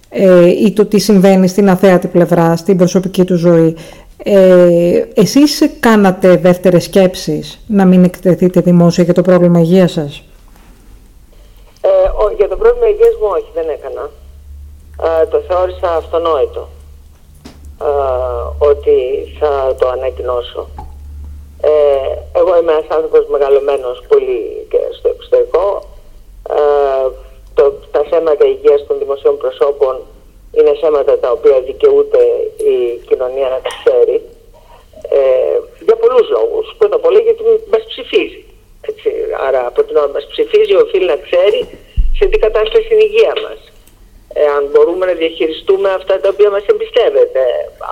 ε, 0.10 0.50
ή 0.50 0.72
το 0.72 0.86
τι 0.86 1.00
συμβαίνει 1.00 1.48
στην 1.48 1.70
αθέατη 1.70 2.08
πλευρά, 2.08 2.56
στην 2.56 2.77
προσωπική 2.77 3.24
του 3.24 3.36
ζωή. 3.36 3.75
Ε, 4.24 5.03
εσείς 5.13 5.70
κάνατε 5.79 6.36
δεύτερες 6.36 6.84
σκέψεις 6.84 7.60
να 7.67 7.86
μην 7.86 8.03
εκτεθείτε 8.03 8.62
δημόσια 8.62 9.03
για 9.03 9.13
το 9.13 9.22
πρόβλημα 9.22 9.60
υγείας 9.60 9.91
σας; 9.91 10.24
Ε, 11.82 11.88
για 12.38 12.48
το 12.48 12.56
πρόβλημα 12.56 12.88
υγείας 12.88 13.13
μου 13.22 13.27
όχι, 13.34 13.51
δεν 13.53 13.65
έκανα. 13.70 14.10
Ε, 15.04 15.25
το 15.25 15.39
θεώρησα 15.48 15.96
αυτονόητο 15.96 16.68
ε, 17.82 18.66
ότι 18.70 18.98
θα 19.39 19.75
το 19.80 19.88
ανακοινώσω. 19.88 20.70
Ε, 21.62 21.70
εγώ 22.39 22.58
είμαι 22.58 22.72
ένας 22.72 22.89
άνθρωπος 22.89 23.27
μεγαλωμένος 23.27 24.04
πολύ 24.08 24.68
και 24.70 24.77
στο 24.98 25.10
εξωτερικό. 25.10 25.84
Ε, 26.50 27.10
το, 27.54 27.74
τα 27.92 28.04
θέματα 28.10 28.46
υγείας 28.46 28.86
των 28.88 28.98
δημοσίων 28.98 29.38
προσώπων 29.38 29.96
είναι 30.51 30.74
θέματα 30.82 31.20
τα 31.20 31.32
οποία 31.32 31.62
δικαιούται 31.62 32.24
η 32.58 32.75
κοινωνία 33.08 33.50
να 33.50 33.60
τα 33.66 33.70
ξέρει. 33.80 34.22
Ε, 35.10 35.60
για 35.86 35.96
πολλούς 35.96 36.30
λόγους. 36.30 36.75
Πρώτα 36.77 36.96
απ' 36.96 37.06
όλα 37.06 37.20
γιατί 37.20 37.44
μας 37.72 37.84
ψηφίζει. 37.88 38.46
Έτσι. 38.82 39.10
Άρα 39.48 39.68
από 39.68 39.84
την 39.84 39.96
ώρα 39.96 40.10
μας 40.10 40.25
ψηφίζει 40.27 40.75
οφείλει 40.75 41.06
να 41.06 41.16
ξέρει 41.16 41.68
σε 42.18 42.25
τι 42.25 42.38
κατάσταση 42.38 42.88
είναι 42.92 43.04
η 43.04 43.10
υγεία 43.12 43.34
μας. 43.46 43.66
Ε, 44.39 44.46
αν 44.58 44.63
μπορούμε 44.72 45.06
να 45.06 45.13
διαχειριστούμε 45.13 45.89
αυτά 45.89 46.20
τα 46.20 46.29
οποία 46.34 46.50
μας 46.50 46.65
εμπιστεύεται. 46.65 47.44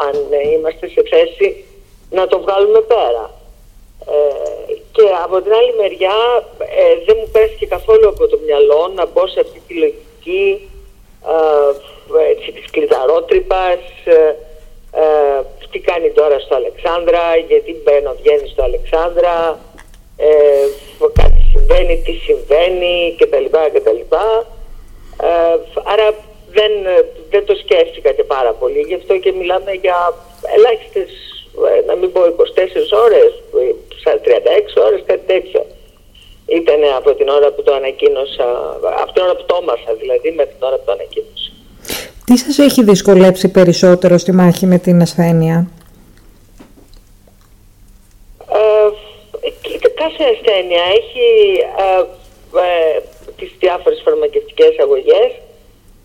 Αν 0.07 0.15
είμαστε 0.53 0.87
σε 0.87 1.01
θέση 1.11 1.65
να 2.09 2.27
το 2.27 2.39
βγάλουμε 2.39 2.81
πέρα. 2.81 3.25
Ε, 4.13 4.73
και 4.91 5.05
από 5.23 5.41
την 5.41 5.53
άλλη 5.53 5.73
μεριά 5.81 6.17
ε, 6.59 7.05
δεν 7.05 7.17
μου 7.19 7.29
πέσει 7.31 7.55
και 7.59 7.67
καθόλου 7.67 8.07
από 8.07 8.27
το 8.27 8.39
μυαλό 8.45 8.91
να 8.95 9.05
μπω 9.05 9.27
σε 9.27 9.39
αυτή 9.39 9.61
τη 9.67 9.73
λογική 9.73 10.69
ε, 11.25 12.31
έτσι, 12.31 12.51
της 12.51 12.69
κλειδαρότρυπας 12.71 13.79
ε, 14.03 14.35
ε, 15.03 15.41
τι 15.71 15.79
κάνει 15.79 16.09
τώρα 16.09 16.39
στο 16.39 16.55
Αλεξάνδρα, 16.55 17.35
γιατί 17.47 17.75
μπαίνω, 17.83 18.15
βγαίνει 18.21 18.47
στο 18.47 18.63
Αλεξάνδρα 18.63 19.59
ε, 20.17 20.65
κάτι 21.13 21.45
συμβαίνει, 21.51 22.01
τι 22.05 22.13
συμβαίνει 22.13 23.15
κτλ. 23.19 23.45
κτλ. 23.73 24.01
Ε, 25.21 25.57
άρα 25.83 26.07
δεν, 26.57 26.71
δεν 27.29 27.45
το 27.45 27.55
σκέφτηκα 27.63 28.11
και 28.17 28.23
πάρα 28.23 28.51
πολύ, 28.53 28.79
γι' 28.87 28.99
αυτό 29.01 29.17
και 29.17 29.31
μιλάμε 29.39 29.71
για 29.71 29.97
ελάχιστες 30.55 31.09
ε, 31.63 31.85
να 31.87 31.95
μην 31.95 32.11
πω 32.11 32.21
24 32.21 32.25
ώρες, 33.05 33.31
36 34.03 34.85
ώρες, 34.87 35.01
κάτι 35.05 35.25
τέτοιο. 35.33 35.65
Ήταν 36.45 36.79
από 36.97 37.13
την 37.13 37.27
ώρα 37.29 37.51
που 37.51 37.63
το 37.63 37.73
ανακοίνωσα, 37.73 38.47
από 39.01 39.11
την 39.13 39.23
ώρα 39.23 39.35
που 39.35 39.45
το 39.45 39.59
έμαθα 39.61 39.93
δηλαδή, 40.01 40.31
με 40.31 40.45
την 40.45 40.55
ώρα 40.59 40.75
που 40.75 40.85
το 40.85 40.91
ανακοίνωσα. 40.91 41.51
Τι 42.25 42.37
σας 42.37 42.57
έχει 42.57 42.83
δυσκολέψει 42.83 43.51
περισσότερο 43.51 44.17
στη 44.17 44.31
μάχη 44.31 44.65
με 44.65 44.77
την 44.77 45.01
ασθένεια; 45.01 45.67
Ε, 48.51 49.87
κάθε 50.01 50.23
ασθένεια 50.33 50.83
έχει 50.99 51.27
ε, 51.87 52.03
ε, 52.59 53.01
τις 53.37 53.51
διάφορες 53.59 54.01
φαρμακευτικές 54.05 54.73
αγωγές, 54.79 55.31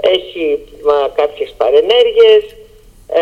έχει 0.00 0.58
μα, 0.82 1.10
κάποιες 1.14 1.54
παρενέργειες, 1.56 2.44
ε, 3.06 3.20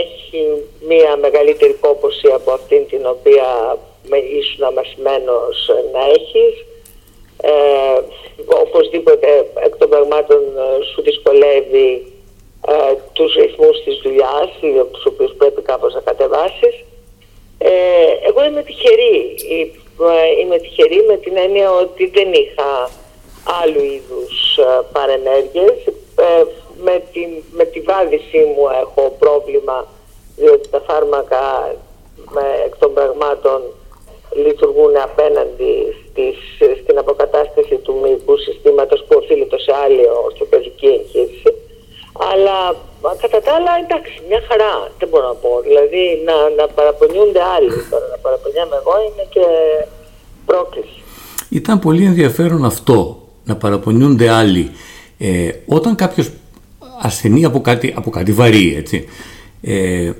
έχει 0.00 0.62
μία 0.88 1.16
μεγαλύτερη 1.16 1.72
κόπωση 1.72 2.28
από 2.28 2.50
αυτήν 2.52 2.86
την 2.86 3.06
οποία 3.06 3.78
με 4.08 4.18
ήσουν 4.18 4.64
αμασμένος 4.64 5.70
να 5.92 6.00
έχεις. 6.04 6.64
Ε, 7.42 8.00
οπωσδήποτε 8.62 9.46
εκ 9.64 9.76
των 9.76 9.88
πραγμάτων 9.88 10.38
ε, 10.38 10.84
σου 10.84 11.02
δυσκολεύει 11.02 12.12
ε, 12.68 12.94
τους 13.12 13.34
ρυθμούς 13.34 13.82
της 13.84 14.00
δουλειάς, 14.02 14.48
τους 14.92 15.04
οποίους 15.04 15.32
πρέπει 15.38 15.62
κάπως 15.62 15.94
να 15.94 16.00
κατεβάσεις. 16.00 16.84
Ε, 17.58 17.70
εγώ 18.28 18.44
είμαι 18.44 18.62
τυχερή. 18.62 19.34
Ε, 19.98 20.40
είμαι 20.40 20.58
τυχερή 20.58 21.04
με 21.08 21.16
την 21.16 21.36
έννοια 21.36 21.70
ότι 21.72 22.06
δεν 22.06 22.32
είχα 22.32 22.90
άλλου 23.62 23.82
είδους 23.84 24.58
παρενέργειες 24.92 25.76
με, 26.86 27.02
τη, 27.12 27.20
με 27.58 27.64
τη 27.64 27.80
βάδισή 27.80 28.42
μου 28.54 28.64
έχω 28.82 29.16
πρόβλημα 29.18 29.86
διότι 30.36 30.68
τα 30.68 30.80
φάρμακα 30.88 31.74
με, 32.34 32.44
εκ 32.66 32.76
των 32.76 32.94
πραγμάτων 32.94 33.60
λειτουργούν 34.44 34.94
απέναντι 35.08 35.72
στις, 36.04 36.36
στην 36.82 36.98
αποκατάσταση 36.98 37.76
του 37.84 37.94
μυϊκού 38.02 38.36
συστήματος 38.36 39.04
που 39.06 39.14
οφείλεται 39.20 39.58
σε 39.58 39.72
άλλη 39.84 40.04
ορθοπαιδική 40.24 40.86
εγχείρηση. 40.86 41.50
Αλλά 42.32 42.56
κατά 43.22 43.40
τα 43.40 43.52
άλλα 43.56 43.72
εντάξει, 43.84 44.14
μια 44.28 44.42
χαρά, 44.48 44.74
δεν 44.98 45.08
μπορώ 45.08 45.26
να 45.26 45.34
πω. 45.34 45.60
Δηλαδή 45.68 46.22
να, 46.24 46.36
να 46.58 46.68
παραπονιούνται 46.68 47.42
άλλοι, 47.56 47.72
τώρα 47.90 48.06
να 48.14 48.18
παραπονιάμαι 48.24 48.76
εγώ 48.80 48.94
είναι 49.06 49.26
και 49.34 49.46
πρόκληση. 50.46 50.98
Ήταν 51.48 51.78
πολύ 51.78 52.04
ενδιαφέρον 52.04 52.64
αυτό, 52.64 52.98
να 53.44 53.56
παραπονιούνται 53.56 54.28
άλλοι. 54.30 54.70
Ε, 55.18 55.48
όταν 55.66 55.94
κάποιος 55.94 56.30
ασθενή 57.00 57.44
από 57.44 57.60
κάτι, 57.60 57.92
από 57.96 58.10
κάτι 58.10 58.32
βαρύ, 58.32 58.74
έτσι, 58.76 59.04
ε, 59.60 60.10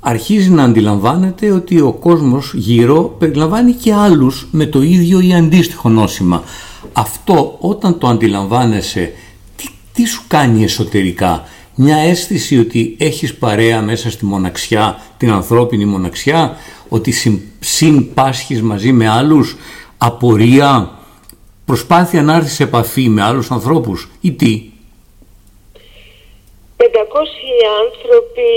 αρχίζει 0.00 0.50
να 0.50 0.62
αντιλαμβάνεται 0.62 1.50
ότι 1.50 1.80
ο 1.80 1.92
κόσμος 1.92 2.52
γύρω 2.54 3.02
περιλαμβάνει 3.18 3.72
και 3.72 3.94
άλλους 3.94 4.46
με 4.50 4.66
το 4.66 4.82
ίδιο 4.82 5.20
ή 5.20 5.34
αντίστοιχο 5.34 5.88
νόσημα. 5.88 6.42
Αυτό 6.92 7.56
όταν 7.60 7.98
το 7.98 8.06
αντιλαμβάνεσαι, 8.06 9.12
τι, 9.56 9.68
τι 9.92 10.04
σου 10.04 10.22
κάνει 10.28 10.64
εσωτερικά, 10.64 11.44
μια 11.74 11.96
αίσθηση 11.96 12.58
ότι 12.58 12.96
έχεις 12.98 13.34
παρέα 13.34 13.82
μέσα 13.82 14.10
στη 14.10 14.24
μοναξιά, 14.24 15.02
την 15.16 15.30
ανθρώπινη 15.30 15.84
μοναξιά, 15.84 16.56
ότι 16.88 17.14
συμπάσχεις 17.60 18.62
μαζί 18.62 18.92
με 18.92 19.08
άλλους, 19.08 19.56
απορία, 19.98 20.98
προσπάθεια 21.66 22.22
να 22.22 22.34
έρθεις 22.36 22.54
σε 22.54 22.62
επαφή 22.62 23.08
με 23.08 23.22
άλλους 23.22 23.50
ανθρώπους 23.50 24.08
ή 24.20 24.32
τι; 24.32 24.72
500 26.76 26.86
άνθρωποι 27.84 28.48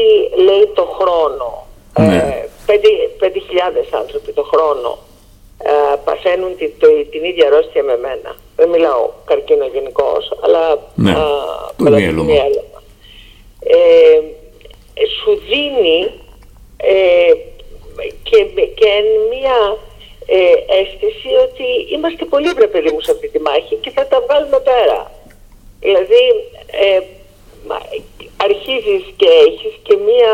λέει 0.44 0.72
το 0.76 0.84
χρόνο. 1.00 1.66
Ναι. 2.00 2.48
5.000 2.68 2.74
ε, 3.24 3.98
άνθρωποι 3.98 4.32
το 4.32 4.44
χρόνο 4.44 4.98
ε, 5.58 5.96
παθαίνουν 6.04 6.58
την, 6.58 6.72
το, 6.80 6.88
την 7.12 7.24
ίδια 7.24 7.48
αρρώστια 7.48 7.84
με 7.84 7.98
μένα. 7.98 8.36
δεν 8.56 8.70
μιλάω 8.70 9.10
καρκίνο 9.26 9.66
γενικώς, 9.74 10.32
αλλά 10.42 10.92
ναι, 10.96 11.14
το 11.78 11.96
Ε, 13.60 14.20
σου 15.22 15.32
δίνει 15.50 16.12
ε, 16.78 17.34
και, 18.24 18.38
και 18.80 18.90
μια 19.30 19.78
ε, 20.36 20.40
αίσθηση 20.80 21.30
ότι 21.46 21.68
είμαστε 21.94 22.26
πολύ 22.26 22.50
βρε 22.56 22.68
παιδί 22.68 22.92
μου 22.92 23.02
σε 23.02 23.12
αυτή 23.12 23.28
τη 23.30 23.40
μάχη 23.40 23.76
και 23.76 23.92
θα 23.96 24.08
τα 24.08 24.18
βγάλουμε 24.26 24.60
πέρα. 24.60 25.12
Δηλαδή 25.80 26.24
ε, 26.86 27.00
αρχίζεις 28.48 29.04
και 29.20 29.30
έχεις 29.48 29.74
και 29.84 29.96
μια 30.08 30.34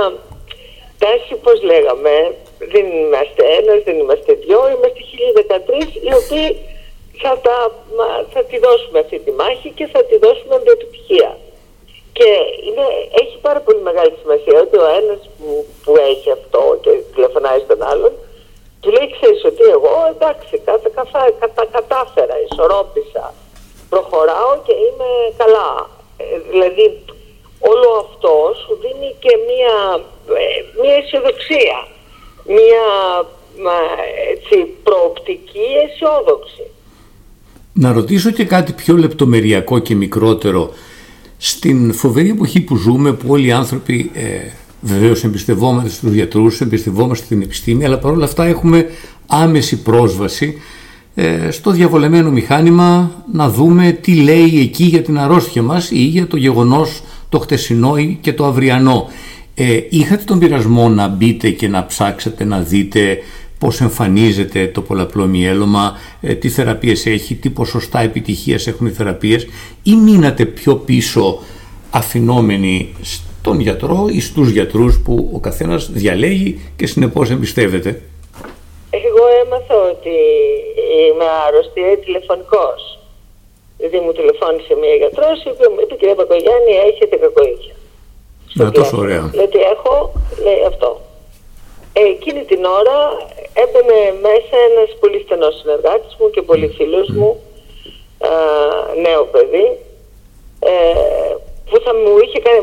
τάση, 1.03 1.33
πώς 1.43 1.57
λέγαμε, 1.71 2.35
δεν 2.73 2.85
είμαστε 2.91 3.43
ένας, 3.59 3.83
δεν 3.83 3.97
είμαστε 3.99 4.33
δυο, 4.33 4.61
είμαστε 4.75 5.01
1013 5.09 6.05
οι 6.07 6.13
οποίοι 6.21 6.47
θα, 7.21 7.31
τα, 7.45 7.57
θα 8.33 8.43
τη 8.43 8.57
δώσουμε 8.65 8.99
αυτή 8.99 9.19
τη 9.19 9.31
μάχη 9.31 9.69
και 9.77 9.87
θα 9.93 10.03
τη 10.05 10.17
δώσουμε 10.17 10.55
με 10.63 10.71
επιτυχία. 10.77 11.37
Και 12.17 12.29
είναι, 12.67 12.85
έχει 13.21 13.37
πάρα 13.41 13.59
πολύ 13.59 13.81
μεγάλη 13.89 14.13
σημασία 14.21 14.59
ότι 14.65 14.77
ο 14.77 14.87
ένας 15.01 15.19
που, 15.37 15.65
που 15.83 15.91
έχει 16.11 16.31
αυτό 16.31 16.61
και 16.81 16.89
τηλεφωνάει 17.13 17.59
στον 17.59 17.83
άλλον 17.91 18.13
του 18.83 18.91
λέει 18.95 19.09
ξέρεις 19.15 19.41
ότι 19.51 19.63
εγώ 19.77 19.93
εντάξει 20.13 20.53
κατα, 20.67 20.89
κατα, 21.41 21.65
κατάφερα, 21.75 22.35
ισορρόπησα, 22.47 23.25
προχωράω 23.91 24.53
και 24.65 24.75
είμαι 24.85 25.09
καλά. 25.41 25.69
Ε, 26.17 26.25
δηλαδή 26.51 26.85
όλο 27.71 27.89
αυτό 28.03 28.33
σου 28.61 28.73
δίνει 28.83 29.09
και 29.23 29.33
μία, 29.49 29.75
ε, 30.43 30.45
μία 30.81 30.95
αισιοδοξία, 30.99 31.77
μία 32.57 32.85
έτσι, 34.33 34.57
προοπτική 34.83 35.67
αισιόδοξη. 35.83 36.65
Να 37.73 37.93
ρωτήσω 37.93 38.31
και 38.31 38.45
κάτι 38.45 38.71
πιο 38.73 38.95
λεπτομεριακό 38.97 39.79
και 39.79 39.95
μικρότερο. 39.95 40.73
Στην 41.37 41.93
φοβερή 41.93 42.29
εποχή 42.29 42.61
που 42.61 42.75
ζούμε, 42.75 43.13
που 43.13 43.27
όλοι 43.29 43.47
οι 43.47 43.51
άνθρωποι 43.51 44.11
ε, 44.13 44.39
βεβαίως 44.83 45.23
εμπιστευόμαστε 45.23 45.89
στους 45.89 46.13
γιατρούς, 46.13 46.61
εμπιστευόμαστε 46.61 47.25
στην 47.25 47.41
επιστήμη, 47.41 47.85
αλλά 47.85 47.99
παρόλα 47.99 48.25
αυτά 48.25 48.45
έχουμε 48.45 48.85
άμεση 49.27 49.81
πρόσβαση 49.81 50.57
ε, 51.15 51.51
στο 51.51 51.71
διαβολεμένο 51.71 52.31
μηχάνημα 52.31 53.11
να 53.31 53.49
δούμε 53.49 53.91
τι 53.91 54.15
λέει 54.15 54.59
εκεί 54.59 54.83
για 54.83 55.01
την 55.01 55.19
αρρώστια 55.19 55.61
μας 55.61 55.91
ή 55.91 56.03
για 56.03 56.27
το 56.27 56.37
γεγονός 56.37 57.03
το 57.29 57.39
χτεσινό 57.39 57.97
ή 57.97 58.17
και 58.21 58.33
το 58.33 58.45
αυριανό. 58.45 59.07
Ε, 59.55 59.79
είχατε 59.89 60.23
τον 60.23 60.39
πειρασμό 60.39 60.89
να 60.89 61.07
μπείτε 61.07 61.49
και 61.49 61.67
να 61.67 61.85
ψάξετε 61.85 62.43
να 62.43 62.59
δείτε 62.59 63.17
πώς 63.57 63.81
εμφανίζεται 63.81 64.67
το 64.67 64.81
πολλαπλό 64.81 65.25
μυέλωμα, 65.25 65.97
ε, 66.21 66.33
τι 66.33 66.49
θεραπείες 66.49 67.05
έχει, 67.05 67.35
τι 67.35 67.49
ποσοστά 67.49 67.99
επιτυχίας 67.99 68.67
έχουν 68.67 68.87
οι 68.87 68.91
θεραπείες 68.91 69.47
ή 69.83 69.95
μείνατε 69.95 70.45
πιο 70.45 70.75
πίσω 70.75 71.39
αφινόμενοι 71.89 72.89
στον 73.43 73.59
γιατρό 73.59 74.05
ή 74.17 74.21
στους 74.21 74.49
γιατρούς 74.49 75.01
που 75.03 75.31
ο 75.35 75.39
καθένας 75.39 75.91
διαλέγει 75.91 76.71
και 76.77 76.87
συνεπώς 76.87 77.29
εμπιστεύεται. 77.29 78.01
Εγώ 78.89 79.23
έμαθα 79.43 79.75
ότι 79.93 80.15
είμαι 81.01 81.27
άρρωστη 81.45 81.81
τηλεφωνικός. 82.05 82.79
Δηλαδή 83.77 83.97
μου 84.05 84.11
τηλεφώνησε 84.17 84.73
μια 84.81 84.95
γιατρός 85.01 85.37
και 85.43 85.67
μου 85.71 85.79
είπε 85.81 85.95
κυρία 85.95 86.15
Πακογιάννη 86.21 86.73
έχετε 86.89 87.15
κακοήθεια. 87.23 87.75
Να 88.53 88.71
τόσο 88.71 88.97
ωραία. 88.97 89.23
Δηλαδή 89.33 89.59
έχω, 89.73 89.95
λέει 90.45 90.61
αυτό. 90.71 90.89
Ε, 91.93 92.01
εκείνη 92.15 92.43
την 92.51 92.61
ώρα 92.79 92.97
έμπαινε 93.63 93.99
μέσα 94.27 94.55
ένας 94.69 94.89
πολύ 94.99 95.19
στενός 95.25 95.53
συνεργάτης 95.59 96.13
μου 96.19 96.29
και 96.33 96.41
πολύ 96.41 96.67
φίλος 96.77 97.07
μου, 97.17 97.29
α, 98.27 98.29
νέο 99.05 99.23
παιδί, 99.33 99.67
ε, 100.59 100.73
που 101.73 101.81
θα 101.85 101.93
μου 101.99 102.11
είχε 102.23 102.39
κάνει, 102.45 102.59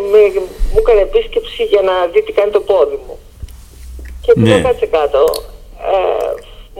μου 0.73 0.81
έκανε 0.83 1.01
επίσκεψη 1.09 1.63
για 1.73 1.83
να 1.89 1.95
δει 2.13 2.21
τι 2.27 2.33
κάνει 2.39 2.53
το 2.57 2.63
πόδι 2.71 2.99
μου. 3.07 3.17
Και 4.25 4.33
που 4.33 4.47
ναι. 4.49 4.61
κάτσε 4.67 4.87
κάτω, 4.97 5.23
ε, 5.91 6.31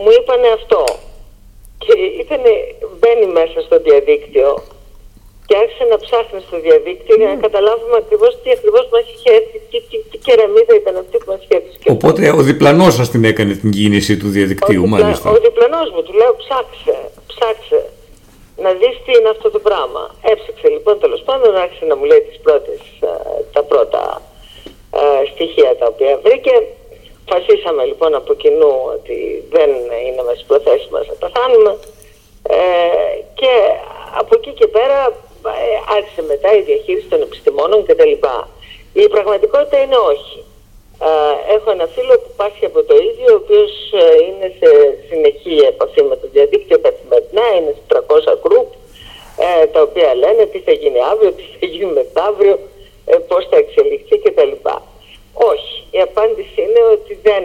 μου 0.01 0.11
είπανε 0.17 0.47
αυτό. 0.59 0.81
Και 1.83 1.93
ήταν, 2.23 2.41
μπαίνει 2.99 3.27
μέσα 3.39 3.57
στο 3.65 3.75
διαδίκτυο 3.87 4.49
και 5.47 5.55
άρχισε 5.61 5.85
να 5.91 5.97
ψάχνει 6.03 6.39
στο 6.47 6.57
διαδίκτυο 6.65 7.15
για 7.19 7.27
να 7.31 7.35
ναι. 7.35 7.45
καταλάβουμε 7.45 7.95
ακριβώς 8.03 8.31
τι 8.41 8.49
ακριβώς 8.57 8.85
μας 8.93 9.05
είχε 9.13 9.29
έρθει, 9.39 9.57
τι, 9.69 9.77
τι, 9.89 9.97
τι 10.09 10.17
κεραμίδα 10.25 10.73
ήταν 10.81 10.95
αυτή 11.03 11.15
που 11.21 11.29
μας 11.31 11.39
είχε 11.43 11.55
έρθει. 11.59 11.75
Οπότε 11.95 12.21
ο 12.39 12.41
διπλανός 12.49 12.93
σα 12.99 13.05
την 13.13 13.23
έκανε 13.31 13.53
την 13.61 13.69
κίνηση 13.77 14.13
του 14.21 14.29
διαδικτύου, 14.35 14.83
ο 14.85 14.89
μάλιστα. 14.93 15.29
Ο 15.35 15.39
διπλανός 15.47 15.87
μου, 15.93 16.01
του 16.05 16.13
λέω 16.19 16.31
ψάξε, 16.41 16.95
ψάξε 17.31 17.79
να 18.61 18.71
δεις 18.79 18.95
τι 19.05 19.11
είναι 19.17 19.29
αυτό 19.29 19.51
το 19.51 19.59
πράγμα. 19.59 20.03
Έψαξε 20.21 20.67
λοιπόν 20.67 20.99
τέλος 20.99 21.21
πάντων, 21.21 21.55
άρχισε 21.55 21.85
να 21.85 21.95
μου 21.95 22.05
λέει 22.05 22.21
τις 22.21 22.39
πρώτες, 22.45 22.79
ε, 22.99 23.43
τα 23.53 23.63
πρώτα 23.63 24.21
ε, 24.99 25.25
στοιχεία 25.31 25.75
τα 25.75 25.85
οποία 25.85 26.19
βρήκε. 26.23 26.55
Φασίσαμε 27.29 27.83
λοιπόν 27.85 28.15
από 28.15 28.33
κοινού 28.33 28.73
ότι 28.95 29.43
δεν 29.49 29.69
είναι 30.05 30.21
μέσα 30.21 30.35
στις 30.35 30.45
προθέσεις 30.47 30.87
μας 30.87 31.07
να 31.07 31.13
πεθάνουμε 31.13 31.77
ε, 32.43 32.57
και 33.33 33.53
από 34.17 34.35
εκεί 34.37 34.51
και 34.51 34.67
πέρα 34.67 34.99
ε, 35.45 35.95
άρχισε 35.97 36.21
μετά 36.21 36.55
η 36.55 36.61
διαχείριση 36.61 37.07
των 37.07 37.21
επιστημόνων 37.21 37.85
κτλ. 37.85 38.11
Η 38.93 39.07
πραγματικότητα 39.09 39.77
είναι 39.81 39.95
όχι. 39.95 40.43
Ε, 41.09 41.53
έχω 41.55 41.71
ένα 41.71 41.87
φίλο 41.95 42.13
που 42.21 42.31
πάσχει 42.35 42.65
από 42.65 42.83
το 42.83 42.95
ίδιο, 43.09 43.29
ο 43.33 43.39
οποίος 43.43 43.71
ε, 44.03 44.23
είναι 44.25 44.47
σε 44.59 44.69
συνεχή 45.09 45.55
επαφή 45.71 46.01
με 46.03 46.15
το 46.21 46.27
διαδίκτυο 46.35 46.79
καθημερινά, 46.85 47.45
είναι 47.57 47.73
σε 47.77 47.83
300 48.33 48.37
γκρουπ, 48.41 48.69
ε, 49.45 49.65
τα 49.73 49.81
οποία 49.81 50.15
λένε 50.15 50.45
τι 50.45 50.59
θα 50.59 50.71
γίνει 50.71 50.99
αύριο, 51.11 51.31
τι 51.31 51.43
θα 51.59 51.65
γίνει 51.65 51.91
μεθαύριο, 51.91 52.59
ε, 53.05 53.15
πώς 53.29 53.47
θα 53.49 53.57
εξελιχθεί 53.57 54.17
κτλ. 54.17 54.53
Όχι. 55.33 55.75
Η 55.91 55.99
απάντηση 56.01 56.57
είναι 56.65 56.81
ότι 56.95 57.19
δεν, 57.27 57.43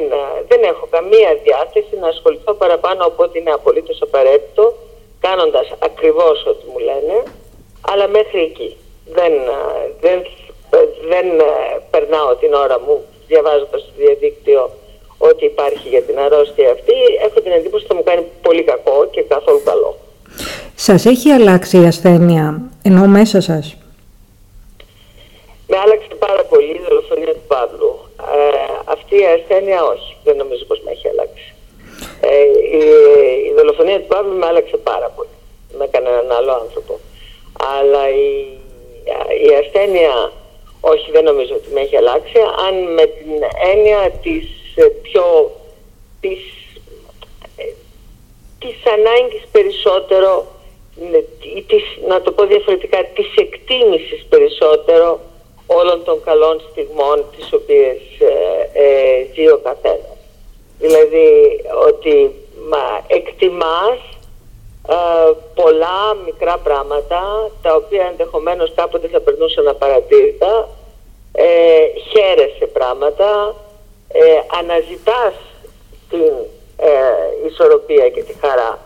δεν 0.48 0.62
έχω 0.62 0.86
καμία 0.90 1.30
διάθεση 1.44 1.94
να 2.00 2.08
ασχοληθώ 2.08 2.52
παραπάνω 2.54 3.04
από 3.06 3.22
ό,τι 3.22 3.38
είναι 3.38 3.52
απολύτως 3.58 4.02
απαραίτητο, 4.02 4.74
κάνοντας 5.20 5.68
ακριβώς 5.78 6.46
ό,τι 6.46 6.64
μου 6.72 6.78
λένε, 6.78 7.22
αλλά 7.90 8.08
μέχρι 8.08 8.40
εκεί. 8.40 8.76
Δεν, 9.16 9.32
δεν, 10.00 10.26
δεν 11.12 11.26
περνάω 11.90 12.34
την 12.34 12.54
ώρα 12.54 12.80
μου 12.80 13.04
διαβάζοντας 13.28 13.80
στο 13.80 13.92
διαδίκτυο 13.96 14.70
ότι 15.18 15.44
υπάρχει 15.44 15.88
για 15.88 16.02
την 16.02 16.18
αρρώστια 16.18 16.70
αυτή, 16.70 16.96
έχω 17.26 17.40
την 17.40 17.52
εντύπωση 17.52 17.84
ότι 17.84 17.92
θα 17.92 17.94
μου 17.98 18.02
κάνει 18.02 18.22
πολύ 18.42 18.62
κακό 18.62 19.08
και 19.10 19.22
καθόλου 19.22 19.62
καλό. 19.64 19.96
Σας 20.74 21.06
έχει 21.06 21.30
αλλάξει 21.30 21.80
η 21.82 21.84
ασθένεια, 21.84 22.60
ενώ 22.82 23.06
μέσα 23.06 23.40
σας; 23.40 23.76
Με 25.66 25.76
άλλαξε 25.76 26.08
πάρα 26.18 26.44
πολύ 26.44 26.70
η 26.70 26.80
δολοφονία 26.88 27.32
του 27.32 27.46
Παύλου. 27.46 27.92
Ε, 28.20 28.72
αυτή 28.84 29.14
η 29.16 29.26
ασθένεια 29.36 29.84
όχι, 29.84 30.16
δεν 30.24 30.36
νομίζω 30.36 30.64
πως 30.64 30.80
με 30.84 30.90
έχει 30.90 31.08
αλλάξει. 31.08 31.54
Ε, 32.20 32.42
η, 32.78 32.82
η 33.48 33.52
δολοφονία 33.56 34.00
του 34.00 34.06
Παύλου 34.06 34.36
με 34.40 34.46
άλλαξε 34.46 34.76
πάρα 34.76 35.08
πολύ. 35.16 35.34
Με 35.78 35.86
κανέναν 35.86 36.30
άλλο 36.38 36.52
άνθρωπο. 36.52 37.00
Αλλά 37.78 38.02
η, 38.08 38.28
η 39.46 39.48
ασθένεια 39.62 40.32
όχι, 40.80 41.10
δεν 41.10 41.24
νομίζω 41.24 41.54
ότι 41.54 41.68
με 41.72 41.80
έχει 41.80 41.96
αλλάξει. 41.96 42.38
Αν 42.66 42.92
με 42.92 43.06
την 43.06 43.32
έννοια 43.72 44.10
της 44.22 44.48
ε, 44.74 44.84
πιο... 44.84 45.50
της, 46.20 46.38
ε, 47.56 47.64
της 48.58 48.76
ανάγκης 48.96 49.44
περισσότερο 49.52 50.46
ή 51.56 51.62
της, 51.62 51.82
να 52.08 52.22
το 52.22 52.32
πω 52.32 52.46
διαφορετικά, 52.46 53.04
της 53.04 53.34
εκτίμησης 53.36 54.26
περισσότερο 54.28 55.20
όλων 55.66 56.04
των 56.04 56.22
καλών 56.24 56.62
στιγμών 56.70 57.24
τις 57.36 57.52
οποίες 57.52 57.96
ε, 58.18 58.80
ε, 58.82 59.26
ζει 59.34 59.48
ο 59.48 59.60
καθένας. 59.62 60.16
Δηλαδή 60.78 61.28
ότι 61.88 62.30
μα, 62.68 63.04
εκτιμάς 63.06 63.98
πολλά 65.54 66.14
μικρά 66.24 66.58
πράγματα 66.58 67.50
τα 67.62 67.74
οποία 67.74 68.06
ενδεχομένως 68.10 68.72
κάποτε 68.74 69.08
θα 69.08 69.20
περνούσαν 69.20 69.68
απαρατήρητα. 69.68 70.68
Ε, 71.32 71.46
χαίρεσαι 72.10 72.66
πράγματα. 72.66 73.54
Ε, 74.08 74.20
αναζητάς 74.58 75.34
την 76.10 76.32
ε, 76.76 76.90
ισορροπία 77.48 78.08
και 78.08 78.22
τη 78.22 78.32
χαρά 78.40 78.78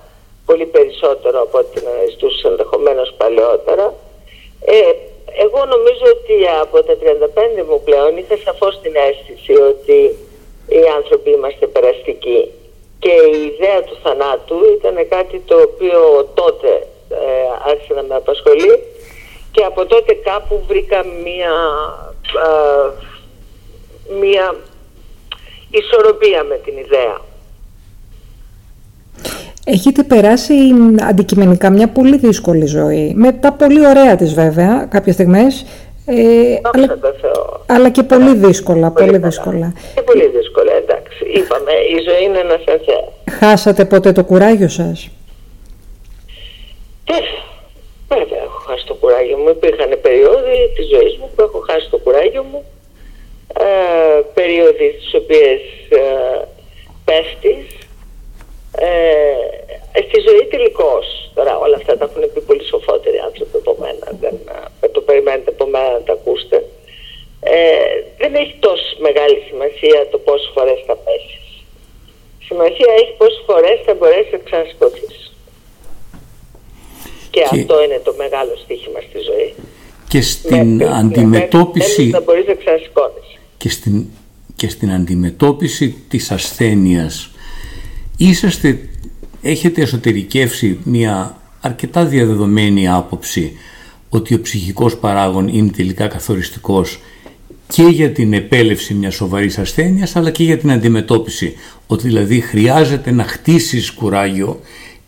πολύ 0.46 0.66
περισσότερο 0.66 1.40
από 1.42 1.58
ό,τι 1.58 1.80
την 1.80 1.88
αναζητούσες 1.88 2.42
ενδεχομένως 2.44 3.14
παλαιότερα. 3.16 3.94
Ε, 4.64 4.92
εγώ 5.44 5.64
νομίζω 5.64 6.04
ότι 6.16 6.48
από 6.60 6.82
τα 6.82 6.94
35 7.60 7.64
μου 7.68 7.82
πλέον 7.84 8.16
είχα 8.16 8.36
σαφώς 8.44 8.80
την 8.82 8.94
αίσθηση 8.96 9.52
ότι 9.52 9.98
οι 10.68 10.82
άνθρωποι 10.96 11.30
είμαστε 11.30 11.66
περαστικοί. 11.66 12.20
και 12.20 12.38
η 12.38 12.59
ιδέα 13.70 13.82
του 13.82 13.96
θανάτου 14.02 14.56
ήταν 14.78 14.94
κάτι 15.08 15.42
το 15.44 15.56
οποίο 15.68 16.30
τότε 16.34 16.68
ε, 17.08 17.70
άρχισε 17.70 17.94
να 17.94 18.02
με 18.02 18.14
απασχολεί 18.14 18.72
και 19.52 19.62
από 19.64 19.86
τότε 19.86 20.12
κάπου 20.12 20.64
βρήκα 20.68 21.04
μία, 21.24 21.52
μία 24.20 24.54
ισορροπία 25.70 26.44
με 26.44 26.56
την 26.64 26.76
ιδέα. 26.76 27.16
Έχετε 29.64 30.02
περάσει 30.02 30.54
αντικειμενικά 31.08 31.70
μια 31.70 31.88
πολύ 31.88 32.16
δύσκολη 32.18 32.66
ζωή, 32.66 33.12
με 33.16 33.32
τα 33.32 33.52
πολύ 33.52 33.86
ωραία 33.86 34.16
της 34.16 34.34
βέβαια 34.34 34.86
κάποιες 34.90 35.14
στιγμές, 35.14 35.64
ε, 36.10 36.60
αλλά, 36.72 36.98
αλλά 37.66 37.90
και 37.90 38.02
πολύ 38.02 38.34
δύσκολα, 38.34 38.90
πολύ, 38.90 39.18
δύσκολα. 39.18 39.72
Και 39.94 40.02
πολύ 40.02 40.26
δύσκολα, 40.26 40.72
εντάξει. 40.72 41.24
Είπαμε, 41.24 41.72
η 41.96 41.98
ζωή 42.08 42.24
είναι 42.24 42.38
ένα 42.38 42.60
σανσέα. 42.66 43.04
Χάσατε 43.38 43.84
ποτέ 43.84 44.12
το 44.12 44.24
κουράγιο 44.24 44.68
σας; 44.68 45.08
Ε, 47.04 47.14
βέβαια, 48.08 48.42
έχω 48.42 48.58
χάσει 48.66 48.86
το 48.86 48.94
κουράγιο 48.94 49.36
μου. 49.36 49.48
Υπήρχαν 49.48 49.98
περίοδοι 50.02 50.56
της 50.76 50.86
ζωής 50.92 51.16
μου 51.18 51.30
που 51.34 51.42
έχω 51.42 51.58
χάσει 51.70 51.90
το 51.90 51.96
κουράγιο 51.98 52.42
μου. 52.42 52.64
Ε, 53.58 54.20
περίοδοι 54.34 54.94
στις 55.00 55.14
οποίες 55.14 55.60
ε, 55.88 56.02
πέφτεις. 57.04 57.66
Ε, 58.78 60.02
στη 60.08 60.18
ζωή 60.28 60.44
τελικώς. 60.50 61.30
Τώρα 61.34 61.58
όλα 61.58 61.76
αυτά 61.76 61.96
τα 61.98 62.04
έχουν 62.04 62.32
πει 62.32 62.40
πολύ 62.40 62.64
σοφότεροι 62.64 63.18
άνθρωποι 63.28 63.56
από 63.62 63.76
μένα. 63.80 64.06
Δεν 64.20 64.34
ε, 64.80 64.88
το 64.88 65.00
περιμένετε 65.00 65.50
από 65.50 65.66
μένα 65.66 65.90
να 65.90 66.02
τα 66.08 66.12
ακούσετε. 66.12 66.56
Ε, 67.40 67.54
δεν 68.18 68.34
έχει 68.34 68.54
τόσο 68.60 68.96
μεγάλη 68.98 69.38
σημασία 69.48 70.08
το 70.10 70.18
πόσες 70.18 70.50
φορές 70.54 70.78
θα 70.86 70.96
πέσεις. 71.04 71.46
Σημασία 72.48 72.90
έχει 73.00 73.12
πόσες 73.18 73.42
φορές 73.46 73.80
θα 73.86 73.94
μπορέσεις 73.94 74.32
να 74.32 74.38
ξανασηκωθείς. 74.38 75.32
Και, 77.30 77.42
αυτό 77.42 77.82
είναι 77.82 78.00
το 78.04 78.14
μεγάλο 78.16 78.52
στοίχημα 78.62 79.00
στη 79.08 79.18
ζωή. 79.18 79.54
Και 80.08 80.20
στην 80.20 80.84
αντιμετώπιση. 80.84 82.06
να 82.06 82.20
μπορείς 82.20 82.46
να 82.46 82.54
Και 83.56 83.68
στην, 83.68 84.06
και 84.56 84.68
στην 84.68 84.90
αντιμετώπιση 84.92 86.04
της 86.08 86.30
ασθένειας 86.30 87.29
είσαστε, 88.28 88.78
έχετε 89.42 89.82
εσωτερικεύσει 89.82 90.78
μια 90.84 91.36
αρκετά 91.60 92.04
διαδεδομένη 92.04 92.88
άποψη 92.88 93.52
ότι 94.08 94.34
ο 94.34 94.40
ψυχικός 94.40 94.96
παράγων 94.96 95.48
είναι 95.48 95.70
τελικά 95.70 96.06
καθοριστικός 96.06 97.00
και 97.68 97.82
για 97.82 98.10
την 98.10 98.32
επέλευση 98.32 98.94
μιας 98.94 99.14
σοβαρής 99.14 99.58
ασθένειας 99.58 100.16
αλλά 100.16 100.30
και 100.30 100.42
για 100.44 100.58
την 100.58 100.70
αντιμετώπιση. 100.70 101.56
Ότι 101.86 102.06
δηλαδή 102.06 102.40
χρειάζεται 102.40 103.10
να 103.10 103.24
χτίσεις 103.24 103.90
κουράγιο 103.90 104.60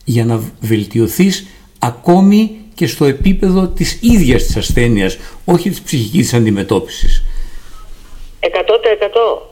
για 0.05 0.25
να 0.25 0.42
βελτιωθείς 0.61 1.46
ακόμη 1.79 2.57
και 2.75 2.87
στο 2.87 3.05
επίπεδο 3.05 3.66
της 3.66 3.98
ίδιας 4.03 4.44
της 4.44 4.57
ασθένειας, 4.57 5.18
όχι 5.44 5.70
της 5.70 5.81
ψυχικής 5.81 6.35
αντιμετώπισης. 6.35 7.25
Εκατό 8.40 8.81
εκατό. 8.92 9.52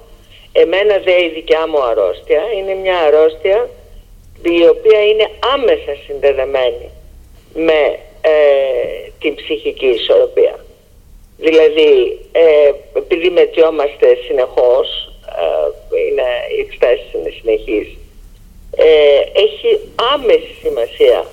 Εμένα 0.53 0.99
δε 0.99 1.25
η 1.25 1.29
δικιά 1.29 1.69
μου 1.69 1.83
αρρώστια 1.83 2.43
είναι 2.57 2.75
μια 2.75 2.99
αρρώστια 2.99 3.69
η 4.43 4.67
οποία 4.69 5.05
είναι 5.05 5.31
άμεσα 5.55 6.03
συνδεδεμένη 6.07 6.91
με 7.55 7.99
ε, 8.21 8.31
την 9.21 9.35
ψυχική 9.35 9.87
ισορροπία. 9.87 10.65
Δηλαδή, 11.37 12.21
ε, 12.33 12.71
επειδή 12.95 13.31
μετιόμαστε 13.31 14.19
συνεχώς, 14.27 14.89
ε, 15.27 15.99
είναι, 16.09 16.29
οι 16.57 16.61
εκστάσεις 16.61 17.13
είναι 17.13 17.33
συνεχείς, 17.41 17.97
ε, 18.77 19.21
έχει 19.33 19.79
άμεση 20.15 20.55
σημασία. 20.63 21.25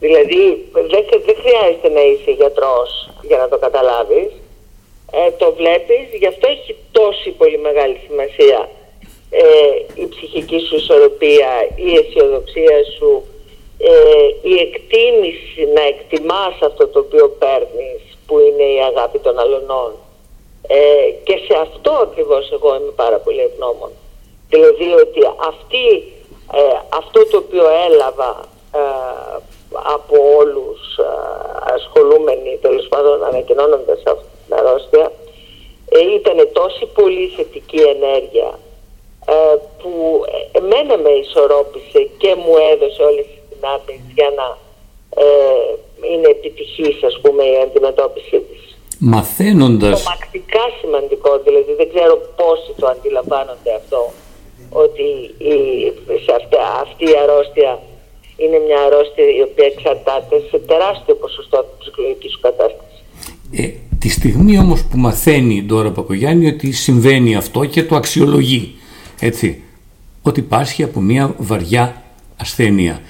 Δηλαδή, 0.00 0.66
δεν, 0.72 1.04
δεν 1.26 1.36
χρειάζεται 1.42 1.88
να 1.88 2.00
είσαι 2.00 2.30
γιατρός 2.30 3.10
για 3.22 3.36
να 3.36 3.48
το 3.48 3.58
καταλάβεις 3.58 4.30
ε, 5.10 5.30
το 5.30 5.52
βλέπεις, 5.52 6.04
γι' 6.18 6.26
αυτό 6.26 6.48
έχει 6.48 6.76
τόση 6.92 7.30
πολύ 7.30 7.58
μεγάλη 7.58 8.00
σημασία 8.06 8.68
ε, 9.30 9.42
η 9.94 10.08
ψυχική 10.08 10.58
σου 10.58 10.76
ισορροπία, 10.76 11.50
η 11.74 11.90
αισιοδοξία 11.96 12.78
σου, 12.98 13.22
ε, 13.78 13.92
η 14.42 14.54
εκτίμηση, 14.66 15.68
να 15.74 15.82
εκτιμάς 15.82 16.54
αυτό 16.62 16.86
το 16.86 16.98
οποίο 16.98 17.28
παίρνεις, 17.28 18.02
που 18.26 18.38
είναι 18.38 18.62
η 18.62 18.78
αγάπη 18.90 19.18
των 19.18 19.38
αλωνών. 19.38 19.92
Ε, 20.66 21.10
και 21.24 21.36
σε 21.46 21.58
αυτό 21.60 21.90
ακριβώς 21.90 22.50
εγώ 22.52 22.74
είμαι 22.74 22.92
πάρα 22.96 23.18
πολύ 23.18 23.40
ευγνώμων. 23.40 23.90
Δηλαδή 24.48 24.92
ότι 25.04 25.20
αυτή, 25.50 25.86
ε, 26.52 26.78
αυτό 26.88 27.26
το 27.26 27.36
οποίο 27.36 27.64
έλαβα 27.88 28.48
από 29.96 30.16
όλους 30.38 30.78
ασχολούμενοι 31.74 32.58
τέλος 32.62 32.86
πάντων 32.88 33.24
ανακοινώνοντας 33.24 34.02
αυτό 34.06 34.29
αρρώστια 34.52 35.12
ε, 35.90 35.98
ήταν 36.18 36.48
τόση 36.52 36.84
πολύ 36.98 37.26
θετική 37.36 37.80
ενέργεια 37.94 38.58
ε, 39.28 39.56
που 39.78 39.92
εμένα 40.52 40.94
με 41.04 41.10
ισορρόπησε 41.10 42.00
και 42.18 42.34
μου 42.42 42.54
έδωσε 42.72 43.02
όλες 43.02 43.26
τις 43.30 43.42
δυνάμεις 43.50 44.00
για 44.14 44.30
να 44.38 44.46
ε, 45.22 45.26
είναι 46.12 46.28
επιτυχής 46.36 46.96
ας 47.10 47.16
πούμε 47.22 47.42
η 47.44 47.56
αντιμετώπιση 47.66 48.38
της. 48.48 48.62
Μαθαίνοντας... 48.98 50.02
Τρομακτικά 50.02 50.64
σημαντικό, 50.80 51.38
δηλαδή 51.46 51.72
δεν 51.80 51.88
ξέρω 51.94 52.14
πόσοι 52.36 52.70
το 52.80 52.86
αντιλαμβάνονται 52.86 53.72
αυτό 53.80 54.00
ότι 54.70 55.06
η, 55.52 55.54
σε 56.24 56.32
αυτά, 56.40 56.62
αυτή 56.84 57.04
η 57.12 57.16
αρρώστια 57.22 57.82
είναι 58.36 58.58
μια 58.66 58.80
αρρώστια 58.86 59.24
η 59.38 59.42
οποία 59.48 59.66
εξαρτάται 59.66 60.36
σε 60.50 60.58
τεράστιο 60.58 61.14
ποσοστό 61.14 61.56
από 61.60 61.68
την 61.70 61.78
ψυχολογική 61.78 62.28
σου 62.28 62.40
κατάσταση. 62.40 62.98
Ε, 63.62 63.89
Τη 64.00 64.08
στιγμή 64.08 64.58
όμως 64.58 64.84
που 64.84 64.98
μαθαίνει 64.98 65.54
η 65.54 65.62
Ντόρα 65.62 65.90
Πακογιάννη 65.90 66.46
ότι 66.46 66.72
συμβαίνει 66.72 67.36
αυτό 67.36 67.64
και 67.64 67.82
το 67.82 67.96
αξιολογεί, 67.96 68.74
έτσι, 69.18 69.62
ότι 70.22 70.42
πάσχει 70.42 70.82
από 70.82 71.00
μια 71.00 71.34
βαριά 71.38 72.02
ασθένεια. 72.36 73.00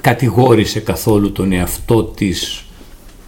Κατηγόρησε 0.00 0.80
καθόλου 0.80 1.32
τον 1.32 1.52
εαυτό 1.52 2.02
της 2.04 2.64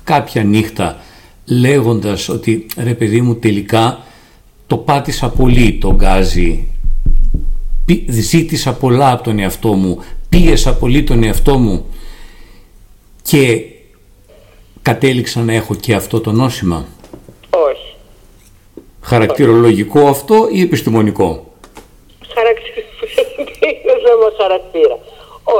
κάποια 0.05 0.45
νύχτα 0.45 1.01
λέγοντας 1.45 2.29
ότι 2.29 2.67
ρε 2.77 2.95
παιδί 2.95 3.21
μου 3.21 3.35
τελικά 3.35 4.05
το 4.67 4.77
πάτησα 4.77 5.29
πολύ 5.29 5.79
το 5.81 5.95
γκάζι, 5.95 6.69
ζήτησα 8.09 8.73
πολλά 8.73 9.13
από 9.13 9.23
τον 9.23 9.39
εαυτό 9.39 9.73
μου, 9.73 9.99
πίεσα 10.29 10.75
πολύ 10.75 11.03
τον 11.03 11.25
εαυτό 11.25 11.59
μου. 11.59 11.85
Και 13.23 13.63
κατέληξα 14.83 15.41
να 15.41 15.53
έχω 15.53 15.75
και 15.75 15.95
αυτό 15.95 16.21
το 16.21 16.33
νόσημα; 16.33 16.87
Όχι. 17.51 17.95
Χαρακτηρολογικό 19.01 20.01
αυτό 20.07 20.49
ή 20.51 20.61
επιστημονικό; 20.61 21.45
Χαρακτηρολογικό. 22.35 22.79
Είναι 23.61 23.95
θέμα 24.07 24.29
χαρακτήρα. 24.41 24.99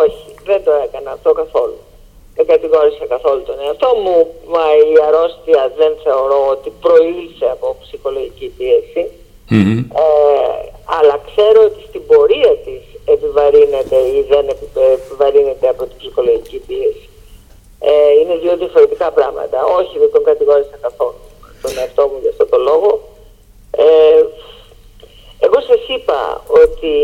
Όχι, 0.03 0.25
δεν 0.45 0.65
το 0.65 0.73
έκανα 0.85 1.11
αυτό 1.11 1.33
καθόλου. 1.33 1.79
Δεν 2.37 2.47
κατηγόρησα 2.47 3.07
καθόλου 3.15 3.43
τον 3.43 3.59
εαυτό 3.65 3.91
μου, 4.03 4.17
μα 4.53 4.65
η 4.91 4.93
αρρώστια 5.07 5.73
δεν 5.81 5.93
θεωρώ 6.05 6.41
ότι 6.55 6.73
προήλθε 6.85 7.47
από 7.57 7.77
ψυχολογική 7.83 8.49
πίεση. 8.57 9.03
Ε, 9.53 10.07
αλλά 10.99 11.15
ξέρω 11.29 11.61
ότι 11.69 11.81
στην 11.89 12.03
πορεία 12.07 12.53
της 12.65 12.83
επιβαρύνεται 13.15 13.97
ή 13.97 14.27
δεν 14.33 14.45
επιβαρύνεται 14.95 15.69
από 15.69 15.83
την 15.87 15.97
ψυχολογική 15.97 16.59
πίεση. 16.67 17.09
Ε, 17.81 18.11
είναι 18.21 18.37
δύο 18.37 18.57
διαφορετικά 18.57 19.11
πράγματα. 19.11 19.65
Όχι, 19.65 19.99
δεν 19.99 20.11
τον 20.13 20.25
κατηγόρησα 20.25 20.77
καθόλου 20.81 21.21
τον 21.63 21.79
εαυτό 21.79 22.03
μου 22.09 22.19
για 22.21 22.31
αυτό 22.31 22.47
το 22.47 22.59
λόγο. 22.59 23.01
Ε, 23.71 24.25
εγώ 25.39 25.61
σας 25.61 25.83
είπα 25.89 26.43
ότι 26.47 26.95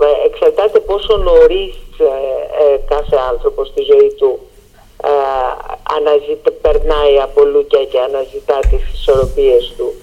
ε, 0.00 0.26
εξαρτάται 0.26 0.80
πόσο 0.80 1.16
νωρίς 1.16 1.74
ε, 1.98 2.76
κάθε 2.88 3.16
άνθρωπος 3.30 3.68
στη 3.68 3.82
ζωή 3.82 4.12
του 4.18 4.38
αναζητά, 5.96 6.50
περνάει 6.62 7.20
από 7.20 7.44
λούκια 7.44 7.84
και 7.84 8.00
αναζητά 8.00 8.58
τις 8.58 8.82
ισορροπίες 8.94 9.74
του 9.76 9.94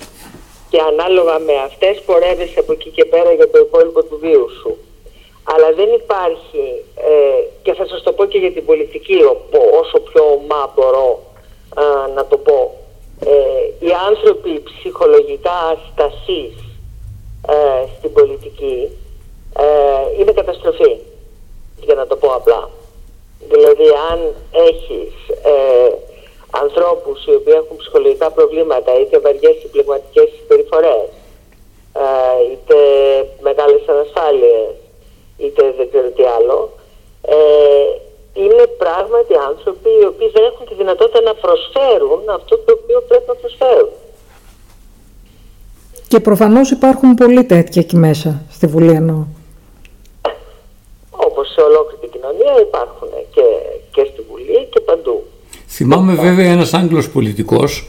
και 0.69 0.79
ανάλογα 0.81 1.39
με 1.39 1.53
αυτές 1.65 2.01
πορεύεσαι 2.05 2.59
από 2.59 2.71
εκεί 2.71 2.89
και 2.89 3.05
πέρα 3.05 3.31
για 3.33 3.49
το 3.49 3.57
υπόλοιπο 3.59 4.03
του 4.03 4.17
βίου 4.21 4.49
σου 4.61 4.77
αλλά 5.43 5.73
δεν 5.73 5.89
υπάρχει, 5.93 6.83
ε, 6.95 7.43
και 7.61 7.73
θα 7.73 7.85
σας 7.87 8.01
το 8.03 8.11
πω 8.11 8.25
και 8.25 8.37
για 8.37 8.51
την 8.51 8.65
πολιτική, 8.65 9.17
όσο 9.81 9.99
πιο 9.99 10.23
ομά 10.23 10.73
μπορώ 10.75 11.19
να 12.15 12.25
το 12.25 12.37
πω, 12.37 12.77
ε, 13.25 13.85
οι 13.85 13.91
άνθρωποι 14.07 14.63
ψυχολογικά 14.63 15.57
αστασείς 15.73 16.55
ε, 17.47 17.85
στην 17.97 18.13
πολιτική 18.13 18.89
είναι 20.19 20.31
καταστροφή, 20.31 20.97
για 21.81 21.95
να 21.95 22.07
το 22.07 22.15
πω 22.15 22.27
απλά. 22.27 22.69
Δηλαδή 23.49 23.87
αν 24.11 24.19
έχεις 24.51 25.13
ανθρώπους 26.49 27.25
οι 27.25 27.33
οποίοι 27.33 27.53
έχουν 27.57 27.77
ψυχολογικά 27.77 28.31
προβλήματα, 28.31 28.99
είτε 28.99 29.19
βαριές 29.19 29.55
συμπληρωματικές 29.61 30.29
συμπεριφορές, 30.37 31.09
είτε 32.51 32.75
μεγάλες 33.41 33.81
ανασφάλειες, 33.87 34.75
είτε 35.37 35.73
δεν 35.77 35.89
ξέρω 35.89 36.09
τι 36.17 36.23
άλλο, 36.37 36.57
ε, 37.21 37.35
είναι 38.33 38.65
πράγματι 38.83 39.33
άνθρωποι 39.49 39.89
οι 40.01 40.05
οποίοι 40.11 40.29
δεν 40.35 40.43
έχουν 40.49 40.65
τη 40.69 40.75
δυνατότητα 40.81 41.21
να 41.21 41.33
προσφέρουν 41.33 42.21
αυτό 42.37 42.57
το 42.57 42.71
οποίο 42.79 42.99
πρέπει 43.07 43.27
να 43.27 43.35
προσφέρουν. 43.35 43.95
Και 46.07 46.19
προφανώς 46.19 46.71
υπάρχουν 46.71 47.13
πολλοί 47.13 47.43
τέτοια 47.43 47.81
εκεί 47.81 47.95
μέσα, 47.95 48.29
στη 48.51 48.67
Βουλή 48.67 48.93
εννοώ. 49.01 49.21
Όπως 51.11 51.47
σε 51.53 51.61
ολόκληρη 51.61 52.01
την 52.01 52.11
κοινωνία 52.11 52.23
κοινωνία 52.23 52.61
υπάρχουν 52.67 53.07
και, 53.33 53.41
και 53.91 54.09
στη 54.11 54.21
Βουλή 54.29 54.67
και 54.69 54.79
παντού. 54.79 55.23
Θυμάμαι 55.67 56.13
βέβαια 56.13 56.51
ένας 56.51 56.73
Άγγλος 56.73 57.09
πολιτικός 57.09 57.87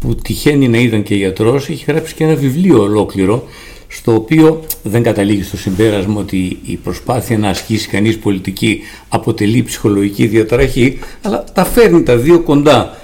που 0.00 0.14
τυχαίνει 0.14 0.68
να 0.68 0.78
ήταν 0.78 1.02
και 1.02 1.14
γιατρός, 1.14 1.68
έχει 1.68 1.84
γράψει 1.88 2.14
και 2.14 2.24
ένα 2.24 2.34
βιβλίο 2.34 2.82
ολόκληρο 2.82 3.42
στο 3.88 4.14
οποίο 4.14 4.64
δεν 4.82 5.02
καταλήγει 5.02 5.42
στο 5.42 5.56
συμπέρασμα 5.56 6.20
ότι 6.20 6.58
η 6.66 6.76
προσπάθεια 6.76 7.38
να 7.38 7.48
ασκήσει 7.48 7.88
κανείς 7.88 8.18
πολιτική 8.18 8.80
αποτελεί 9.08 9.62
ψυχολογική 9.62 10.26
διαταραχή, 10.26 10.98
αλλά 11.22 11.44
τα 11.54 11.64
φέρνει 11.64 12.02
τα 12.02 12.16
δύο 12.16 12.42
κοντά. 12.42 12.96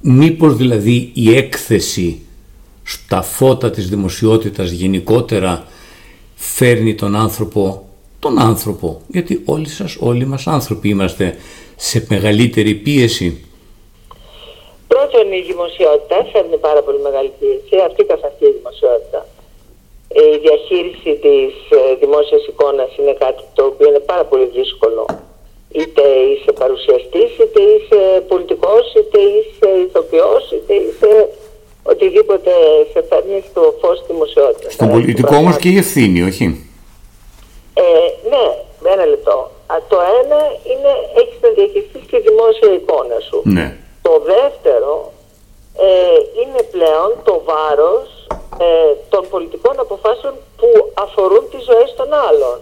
Μήπως 0.00 0.56
δηλαδή 0.56 1.10
η 1.14 1.36
έκθεση 1.36 2.20
στα 2.82 3.22
φώτα 3.22 3.70
της 3.70 3.88
δημοσιότητας 3.88 4.70
γενικότερα 4.70 5.64
φέρνει 6.34 6.94
τον 6.94 7.16
άνθρωπο, 7.16 7.88
τον 8.18 8.38
άνθρωπο, 8.38 9.00
γιατί 9.08 9.42
όλοι 9.44 9.68
σας, 9.68 9.96
όλοι 10.00 10.26
μας 10.26 10.46
άνθρωποι 10.46 10.88
είμαστε 10.88 11.36
σε 11.76 12.06
μεγαλύτερη 12.08 12.74
πίεση. 12.74 13.44
Πρώτον 14.88 15.32
η 15.32 15.42
δημοσιότητα 15.46 16.16
φέρνει 16.32 16.56
πάρα 16.56 16.82
πολύ 16.82 17.00
μεγάλη 17.02 17.30
πίεση, 17.38 17.84
αυτή 17.86 18.04
καθ' 18.04 18.24
αυτή 18.24 18.44
η 18.44 18.52
δημοσιότητα 18.58 19.26
η 20.14 20.36
διαχείριση 20.44 21.12
της 21.24 21.52
ε, 21.78 21.94
δημόσιας 22.00 22.46
εικόνας 22.46 22.96
είναι 22.96 23.12
κάτι 23.18 23.42
το 23.54 23.64
οποίο 23.64 23.88
είναι 23.88 23.98
πάρα 23.98 24.24
πολύ 24.24 24.46
δύσκολο. 24.54 25.06
Είτε 25.72 26.02
είσαι 26.02 26.52
παρουσιαστής, 26.52 27.30
είτε 27.42 27.60
είσαι 27.60 28.24
πολιτικός, 28.28 28.94
είτε 28.98 29.18
είσαι 29.20 29.68
ηθοποιός, 29.86 30.52
είτε 30.52 30.74
είσαι 30.74 31.28
οτιδήποτε 31.82 32.50
σε 32.92 33.02
φέρνει 33.08 33.44
στο 33.50 33.74
φως 33.80 34.06
δημοσιότητας. 34.06 34.72
Στον 34.72 34.88
πολιτικό 34.88 35.36
όμως 35.36 35.56
και 35.56 35.68
η 35.68 35.76
ευθύνη, 35.76 36.22
όχι; 36.22 36.44
Ε, 37.74 37.82
ναι, 38.30 38.46
ένα 38.92 39.04
λεπτό. 39.06 39.50
το 39.88 39.98
ένα 40.22 40.40
είναι 40.70 40.92
έχεις 41.20 41.38
να 41.40 41.48
διαχειριστείς 41.48 42.06
τη 42.10 42.20
δημόσια 42.20 42.72
εικόνα 42.72 43.18
σου. 43.28 43.42
Ναι. 43.44 43.76
Το 44.02 44.22
δεύτερο 44.24 45.12
ε, 45.78 46.18
είναι 46.40 46.62
πλέον 46.70 47.10
το 47.24 47.42
βάρος 47.44 48.19
ε, 48.58 48.94
των 49.08 49.28
πολιτικών 49.30 49.80
αποφάσεων 49.80 50.34
που 50.56 50.92
αφορούν 50.94 51.44
τις 51.50 51.64
ζωές 51.64 51.94
των 51.96 52.08
άλλων. 52.12 52.58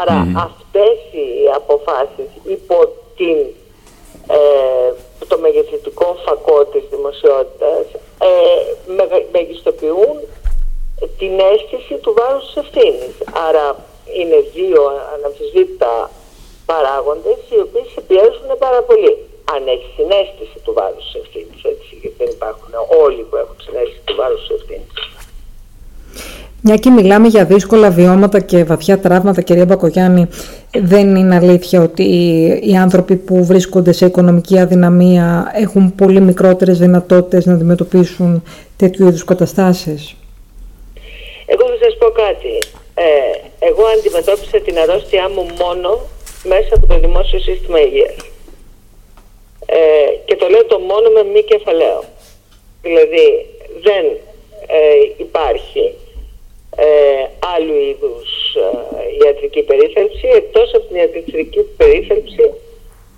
Άρα 0.00 0.16
αυτές 0.48 0.96
οι 1.12 1.26
αποφάσεις 1.54 2.30
υπό 2.44 2.78
την, 3.16 3.36
ε, 4.28 4.92
το 5.28 5.38
μεγεθυντικό 5.38 6.16
φακό 6.24 6.64
της 6.64 6.82
δημοσιότητας 6.90 7.84
ε, 8.18 8.30
μεγιστοποιούν 9.32 10.16
την 11.18 11.38
αίσθηση 11.38 11.94
του 11.94 12.14
βάρους 12.18 12.44
της 12.44 12.56
ευθύνης. 12.56 13.14
Άρα 13.48 13.76
είναι 14.18 14.38
δύο 14.54 14.82
αναμφισβήτητα 15.14 16.10
παράγοντες 16.66 17.38
οι 17.50 17.58
οποίοι 17.60 17.86
σε 17.94 18.00
πιέζουν 18.00 18.58
πάρα 18.58 18.82
πολύ. 18.82 19.28
Αν 19.52 19.62
έχεις 19.74 19.90
συνέστηση 19.96 20.58
του 20.64 20.72
βάρους 20.78 21.04
της 21.04 21.14
ευθύνης, 21.22 21.60
έτσι, 21.72 21.90
γιατί 22.00 22.16
δεν 22.18 22.30
υπάρχουν 22.36 22.72
όλοι 23.04 23.22
που 23.28 23.36
έχουν 23.36 23.56
συνέστηση 23.66 24.00
του 24.04 24.14
βάρους 24.20 24.40
της 24.46 24.56
ευθύνης. 24.58 24.92
Μια 26.66 26.76
και 26.76 26.90
μιλάμε 26.90 27.28
για 27.28 27.44
δύσκολα 27.44 27.90
βιώματα 27.90 28.40
και 28.40 28.64
βαθιά 28.64 28.98
τραύματα, 28.98 29.40
κυρία 29.42 29.64
Μπακογιάννη, 29.64 30.28
δεν 30.72 31.16
είναι 31.16 31.34
αλήθεια 31.34 31.82
ότι 31.82 32.04
οι 32.62 32.76
άνθρωποι 32.76 33.16
που 33.16 33.44
βρίσκονται 33.44 33.92
σε 33.92 34.06
οικονομική 34.06 34.58
αδυναμία 34.58 35.52
έχουν 35.54 35.94
πολύ 35.94 36.20
μικρότερες 36.20 36.78
δυνατότητες 36.78 37.46
να 37.46 37.52
αντιμετωπίσουν 37.52 38.42
τέτοιου 38.76 39.06
είδους 39.06 39.24
καταστάσεις; 39.24 40.14
Εγώ 41.46 41.66
θα 41.68 41.76
σας 41.82 41.96
πω 41.98 42.06
κάτι. 42.06 42.58
Ε, 42.94 43.04
εγώ 43.58 43.84
αντιμετώπισα 43.98 44.58
την 44.60 44.78
αρρώστια 44.78 45.28
μου 45.28 45.46
μόνο 45.58 46.00
μέσα 46.44 46.74
από 46.74 46.86
το 46.86 46.98
δημόσιο 47.00 47.38
σύστημα 47.38 47.80
υγείας. 47.80 48.16
Ε, 49.66 49.76
και 50.24 50.36
το 50.36 50.48
λέω 50.48 50.64
το 50.64 50.78
μόνο 50.78 51.10
με 51.10 51.22
μη 51.24 51.42
κεφαλαίο. 51.42 52.04
Δηλαδή 52.82 53.46
δεν 53.82 54.04
ε, 54.66 54.78
υπάρχει 55.16 55.94
ε, 56.76 57.26
άλλου 57.56 57.74
είδους 57.74 58.54
ε, 58.54 59.24
ιατρική 59.26 59.62
περίθαλψη 59.62 60.26
εκτός 60.34 60.74
από 60.74 60.84
την 60.86 60.96
ιατρική 60.96 61.60
περίθαλψη 61.76 62.50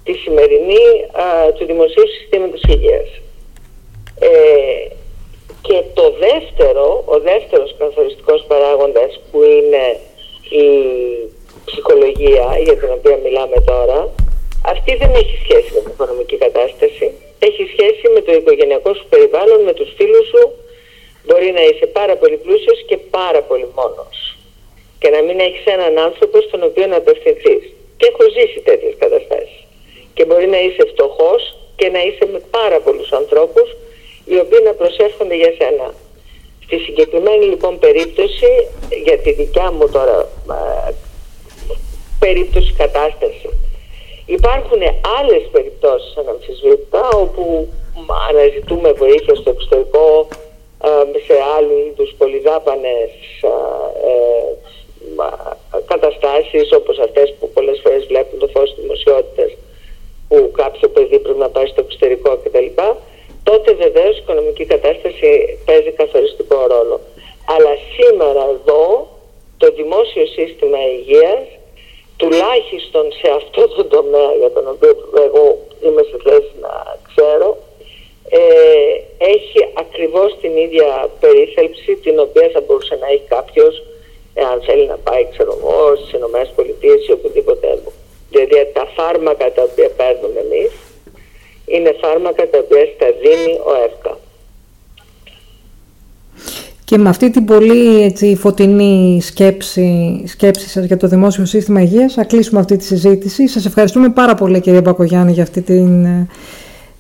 τη 0.05 0.13
σημερινή 0.13 0.85
ε, 1.47 1.53
του 1.53 1.65
Δημοσίου 1.67 2.09
Συστήματος 2.09 2.63
Υγείας. 2.69 3.09
Ε, 4.19 4.29
και 5.63 5.83
το 5.95 6.15
δεύτερο, 6.19 7.03
ο 7.07 7.19
δεύτερος 7.21 7.75
καθοριστικός 7.79 8.45
παράγοντας 8.49 9.21
που 9.31 9.43
είναι 9.43 9.85
η 10.63 10.67
ψυχολογία 11.65 12.59
για 12.65 12.77
την 12.77 12.89
οποία 12.93 13.17
μιλάμε 13.17 13.57
τώρα, 13.67 14.09
αυτή 14.73 14.97
δεν 15.03 15.11
έχει 15.21 15.37
σχέση 15.45 15.69
με 15.75 15.81
την 15.81 15.91
οικονομική 15.95 16.37
κατάσταση. 16.37 17.07
Έχει 17.39 17.63
σχέση 17.75 18.05
με 18.15 18.21
το 18.21 18.33
οικογενειακό 18.33 18.95
σου 18.95 19.07
περιβάλλον, 19.09 19.61
με 19.69 19.73
τους 19.73 19.91
φίλους 19.97 20.27
σου, 20.33 20.43
Μπορεί 21.27 21.51
να 21.59 21.63
είσαι 21.69 21.87
πάρα 21.87 22.17
πολύ 22.17 22.37
πλούσιος 22.37 22.79
και 22.89 22.97
πάρα 22.97 23.41
πολύ 23.43 23.69
μόνος. 23.79 24.37
Και 24.99 25.09
να 25.15 25.21
μην 25.23 25.39
έχεις 25.41 25.65
έναν 25.65 25.99
άνθρωπο 25.99 26.41
στον 26.41 26.63
οποίο 26.63 26.87
να 26.87 26.97
απευθυνθείς. 26.97 27.65
Και 27.97 28.07
έχω 28.11 28.25
ζήσει 28.37 28.61
τέτοιες 28.69 28.95
καταστάσεις. 28.99 29.61
Και 30.15 30.25
μπορεί 30.25 30.47
να 30.47 30.61
είσαι 30.61 30.85
φτωχός 30.93 31.43
και 31.77 31.89
να 31.89 32.01
είσαι 32.07 32.25
με 32.33 32.41
πάρα 32.51 32.79
πολλούς 32.81 33.13
ανθρώπους 33.13 33.69
οι 34.25 34.37
οποίοι 34.39 34.61
να 34.65 34.73
προσεύχονται 34.73 35.37
για 35.37 35.53
σένα. 35.59 35.95
Στη 36.65 36.77
συγκεκριμένη 36.79 37.45
λοιπόν 37.45 37.79
περίπτωση, 37.79 38.51
για 39.05 39.19
τη 39.19 39.33
δικιά 39.33 39.71
μου 39.71 39.89
τώρα 39.89 40.29
περίπτωση 42.19 42.73
κατάσταση, 42.73 43.49
υπάρχουν 44.27 44.83
άλλες 45.19 45.49
περιπτώσεις 45.53 46.17
αναμφισβήτητα 46.17 47.09
όπου 47.09 47.69
αναζητούμε 48.29 48.93
βοήθεια 48.93 49.35
στο 49.35 49.51
εξωτερικό, 49.51 50.29
σε 51.27 51.35
άλλου 51.57 51.77
είδους 51.87 52.15
πολυδάπανες 52.19 53.11
ε, 53.43 54.57
καταστάσεις 55.87 56.73
όπως 56.73 56.99
αυτές 56.99 57.35
που 57.39 57.51
πολλές 57.51 57.81
φορές 57.83 58.07
βλέπουν 58.07 58.39
το 58.39 58.49
φως 58.49 58.75
δημοσιότητας 58.81 59.51
που 60.29 60.51
κάποιο 60.57 60.89
παιδί 60.89 61.19
πρέπει 61.19 61.39
να 61.39 61.49
πάει 61.49 61.67
στο 61.67 61.81
εξωτερικό 61.81 62.37
κτλ. 62.43 62.69
Τότε 63.43 63.75
βεβαίως 63.75 64.17
η 64.17 64.21
οικονομική 64.23 64.65
κατάσταση 64.65 65.59
παίζει 65.65 65.91
καθοριστικό 65.91 66.67
ρόλο. 66.67 67.01
Αλλά 67.55 67.73
σήμερα 67.97 68.43
εδώ 68.57 69.09
το 69.57 69.71
δημόσιο 69.73 70.27
σύστημα 70.27 70.79
υγείας 70.97 71.45
τουλάχιστον 72.17 73.13
σε 73.13 73.29
αυτό 73.31 73.69
το 73.69 73.85
τομέα 73.85 74.33
για 74.39 74.51
τον 74.51 74.69
οποίο 74.69 74.93
εγώ 75.27 75.59
είμαι 75.85 76.03
σε 76.03 76.17
θέση 76.25 76.53
να 76.61 76.97
ξέρω 77.09 77.59
ε, 78.29 78.39
έχει 79.19 79.59
ακριβώς 79.75 80.37
την 80.41 80.57
ίδια 80.57 81.11
περίθαλψη 81.21 81.97
την 81.97 82.19
οποία 82.19 82.51
θα 82.53 82.61
μπορούσε 82.61 82.99
να 83.01 83.07
έχει 83.07 83.25
κάποιος 83.29 83.83
αν 84.53 84.63
θέλει 84.67 84.87
να 84.87 84.97
πάει 84.97 85.29
ξέρω 85.31 85.59
εγώ 85.61 85.97
στις 85.97 86.13
Ηνωμένες 86.13 86.53
Πολιτείες 86.57 87.07
ή 87.07 87.13
οπουδήποτε 87.13 87.67
άλλο. 87.67 87.93
Δηλαδή 88.31 88.71
τα 88.73 88.87
φάρμακα 88.97 89.53
τα 89.53 89.63
οποία 89.63 89.91
παίρνουμε 89.91 90.41
εμείς 90.41 90.73
είναι 91.67 91.97
φάρμακα 92.01 92.49
τα 92.49 92.59
οποία 92.59 92.89
στα 92.95 93.13
δίνει 93.21 93.61
ο 93.65 93.73
ΕΦΚΑ. 93.85 94.19
Και 96.87 96.97
με 96.99 97.09
αυτή 97.09 97.31
την 97.31 97.45
πολύ 97.45 98.03
έτσι, 98.03 98.37
φωτεινή 98.37 99.21
σκέψη, 99.23 100.23
σκέψη 100.27 100.69
σας 100.69 100.85
για 100.85 100.97
το 100.97 101.07
Δημόσιο 101.07 101.45
Σύστημα 101.45 101.81
Υγείας 101.81 102.15
θα 102.15 102.25
κλείσουμε 102.25 102.61
αυτή 102.61 102.77
τη 102.77 102.85
συζήτηση. 102.85 103.49
Σας 103.49 103.67
ευχαριστούμε 103.67 104.09
πάρα 104.11 104.35
πολύ 104.35 104.61
κυρία 104.61 104.81
Μπακογιάννη 104.81 105.33
για 105.33 105.43
αυτή 105.43 105.61
την 105.61 106.05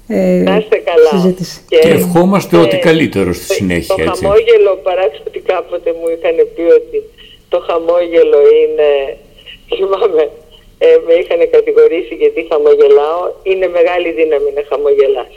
ε, 0.09 0.42
να 0.51 0.57
είστε 0.57 0.77
καλά. 0.90 1.11
Συζήτηση. 1.11 1.61
Και, 1.68 1.79
και 1.79 1.88
ευχόμαστε 1.88 2.57
ότι 2.57 2.77
καλύτερο 2.79 3.33
στη 3.33 3.55
συνέχεια. 3.55 3.94
Το 3.94 4.03
έτσι. 4.03 4.25
χαμόγελο, 4.25 4.72
παράξενο 4.87 5.25
ότι 5.27 5.40
κάποτε 5.51 5.90
μου 5.99 6.07
είχαν 6.14 6.37
πει 6.55 6.64
ότι 6.81 6.99
το 7.49 7.59
χαμόγελο 7.66 8.40
είναι, 8.61 8.90
θυμάμαι, 9.77 10.22
ε, 10.79 10.88
με 11.07 11.14
είχαν 11.20 11.40
κατηγορήσει 11.57 12.14
γιατί 12.22 12.40
χαμογελάω, 12.51 13.22
είναι 13.42 13.66
μεγάλη 13.79 14.09
δύναμη 14.18 14.51
να 14.57 14.62
χαμογελάς. 14.70 15.37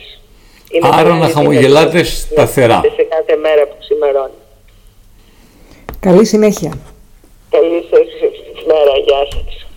Είναι 0.71 0.89
Άρα 0.91 1.13
να 1.13 1.29
χαμογελάτε 1.29 2.03
σταθερά. 2.03 2.82
Σε 2.95 3.03
κάθε 3.03 3.36
μέρα 3.36 3.67
που 3.67 3.75
ξημερώνει. 3.79 4.34
Καλή 5.99 6.25
συνέχεια. 6.25 6.73
Καλή 7.49 7.86
σας 7.89 8.08
μέρα, 8.65 8.97
γεια 9.05 9.27
σας. 9.32 9.68